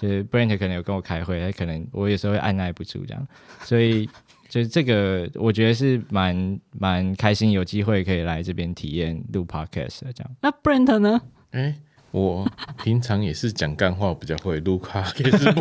[0.00, 3.28] 就是 Brent 可能有跟我开会，他可能我有时候会按耐不住这样，
[3.62, 4.08] 所以
[4.48, 10.30] 就是这个我觉得是蛮蛮开心，有机会可以来这边体验录 Podcast 这样。
[10.40, 11.20] 那 Brent 呢？
[11.50, 11.74] 哎，
[12.10, 12.50] 我
[12.82, 15.52] 平常也是讲干话比较会录 Podcast。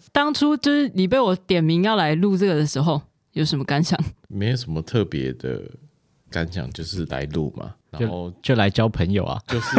[0.12, 3.02] 当初就是你被我点名要来录这个的时候。
[3.32, 3.96] 有什么感想？
[4.26, 5.62] 没有什么特别的
[6.32, 9.78] 感想，就是来录嘛，然后就来交朋友啊，就是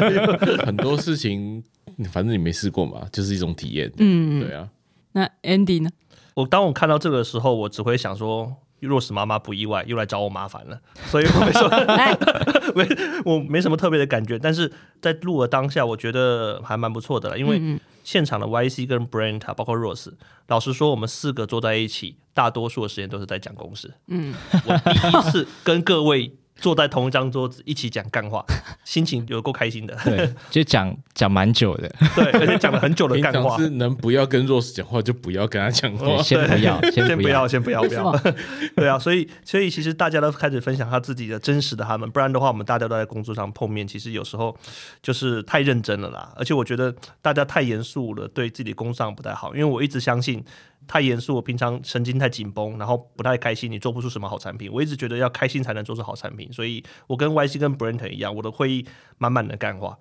[0.64, 1.62] 很多事情，
[2.10, 3.92] 反正你没试过嘛，就是一种体验。
[3.98, 4.66] 嗯，对啊。
[5.12, 5.90] 那 Andy 呢？
[6.36, 11.68] 我当我看到这个时候，我只会想说，若是妈妈不意外，又来找我麻烦了，所以我没说，
[12.76, 12.86] 没
[13.24, 14.38] 我没什么特别的感觉。
[14.38, 14.70] 但是
[15.00, 17.80] 在录的当下，我觉得还蛮不错的，因为。
[18.06, 20.12] 现场的 YC 跟 Brent 包括 Rose，
[20.46, 23.92] 老实说，我们四个坐在一起，大多数的时间都是在讲公事。
[24.06, 24.32] 嗯，
[24.64, 26.32] 我第一次跟各位。
[26.56, 28.44] 坐在同一张桌子一起讲干话，
[28.84, 29.96] 心情有够开心的。
[30.04, 31.88] 对，就讲讲蛮久的。
[32.14, 33.56] 对，而且讲了很久的干话。
[33.58, 38.12] 是能不要跟 Rose 讲话就不要跟他讲话， 先不要，先不要，先不要，不要。
[38.74, 44.56] 对啊，所以所以其实大家都开始分享他自己的真实的他们，不然的话我们大家都在工作上碰面，其实有时候
[45.02, 46.32] 就是太认真了啦。
[46.36, 49.54] 而且我觉得大家太严肃了，对自己工作上不太好。
[49.54, 50.42] 因为我一直相信。
[50.86, 54.70] 太严肃，我平常神经太紧绷，然后不太开心，你做不出什么好产品。
[54.72, 58.86] 我一直觉得要开心才能做出好产品，所以我跟 YC 跟 Brent 一样，我的会议
[59.18, 59.98] 满满的干话。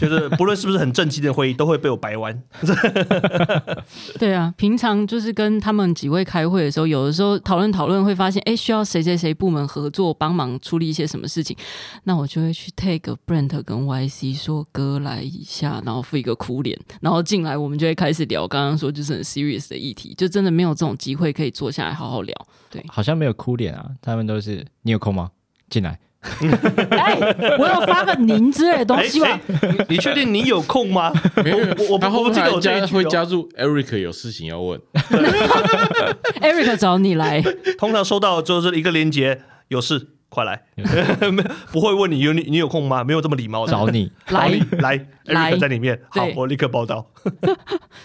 [0.00, 2.40] 就是不论是不是很正经的会议，都会被我掰弯。
[4.18, 11.56] 对啊，平常就是跟他们几位开会的时候，有的时候讨论讨论会发现，哎，需要谁谁谁部门合作帮忙处理一些什么事情，
[12.04, 22.34] 那我就会去 take Brent 跟 YC 说哥来一下，然后付一个哭脸，然后进来我们就会开始聊刚刚说就是很 serious 的议题，就就真的没有这种机会可以坐下来好好聊。
[22.68, 25.30] 对，好像没有哭脸啊，他们都是你有空吗？
[25.70, 25.98] 进来。
[26.90, 27.18] 哎，
[27.58, 29.28] 我要发个您之类的东西吧。
[29.28, 31.12] 哎哎你你确定你有空吗？
[31.44, 34.80] 没有，我我他后面我记得还加会加入 Eric 有事情要问，
[36.40, 37.42] Eric 找你来，
[37.78, 40.62] 通常收到就是一个链接，有事快来，
[41.72, 43.02] 不会问你有你你有空吗？
[43.02, 43.72] 没有这么礼貌的。
[43.72, 44.48] 找你，来
[44.78, 47.06] 来来，Eric 在里面，好，我立刻报道。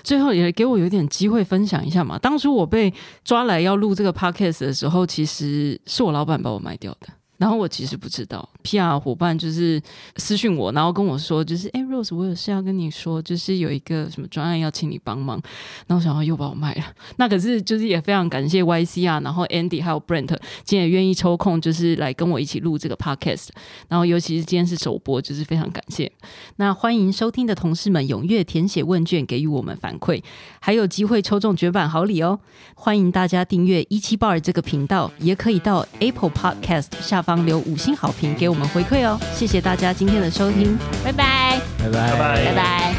[0.03, 2.17] 最后也给我有点机会分享一下嘛。
[2.17, 2.93] 当初我被
[3.23, 7.07] 抓来要录这个 podcast 的时候，其实是我老板把我卖掉的。
[7.37, 9.81] 然后我其实不知道，PR 伙伴就是
[10.17, 15.41] 私讯我，然后跟我说，就是哎、Rose，我有事要跟你说，就是有一个什么专案要请你帮忙。
[15.87, 16.83] 然后我想要又把我卖了，
[17.17, 20.27] 那可是就是也非常感谢 YC 啊，然后 Andy 还有 Brent
[20.63, 23.49] 今天也愿意抽空就是来跟我一起录这个 podcast。
[23.89, 26.11] 然后尤其是今天是首播，就是非常感谢。
[26.57, 30.21] 那欢迎收听的同事们踊跃填写问卷，给予我们反馈，
[30.59, 32.39] 还有机会抽中绝版好礼哦！
[32.75, 39.17] 欢迎大家订阅一七 bar 这个频道，也可以到 Apple Podcast 下方留五星好评给我们回馈哦。
[39.33, 42.93] 谢谢大家今天的收听，拜拜，拜拜拜拜拜拜。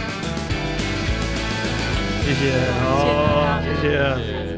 [2.24, 4.53] 谢谢，好，谢谢。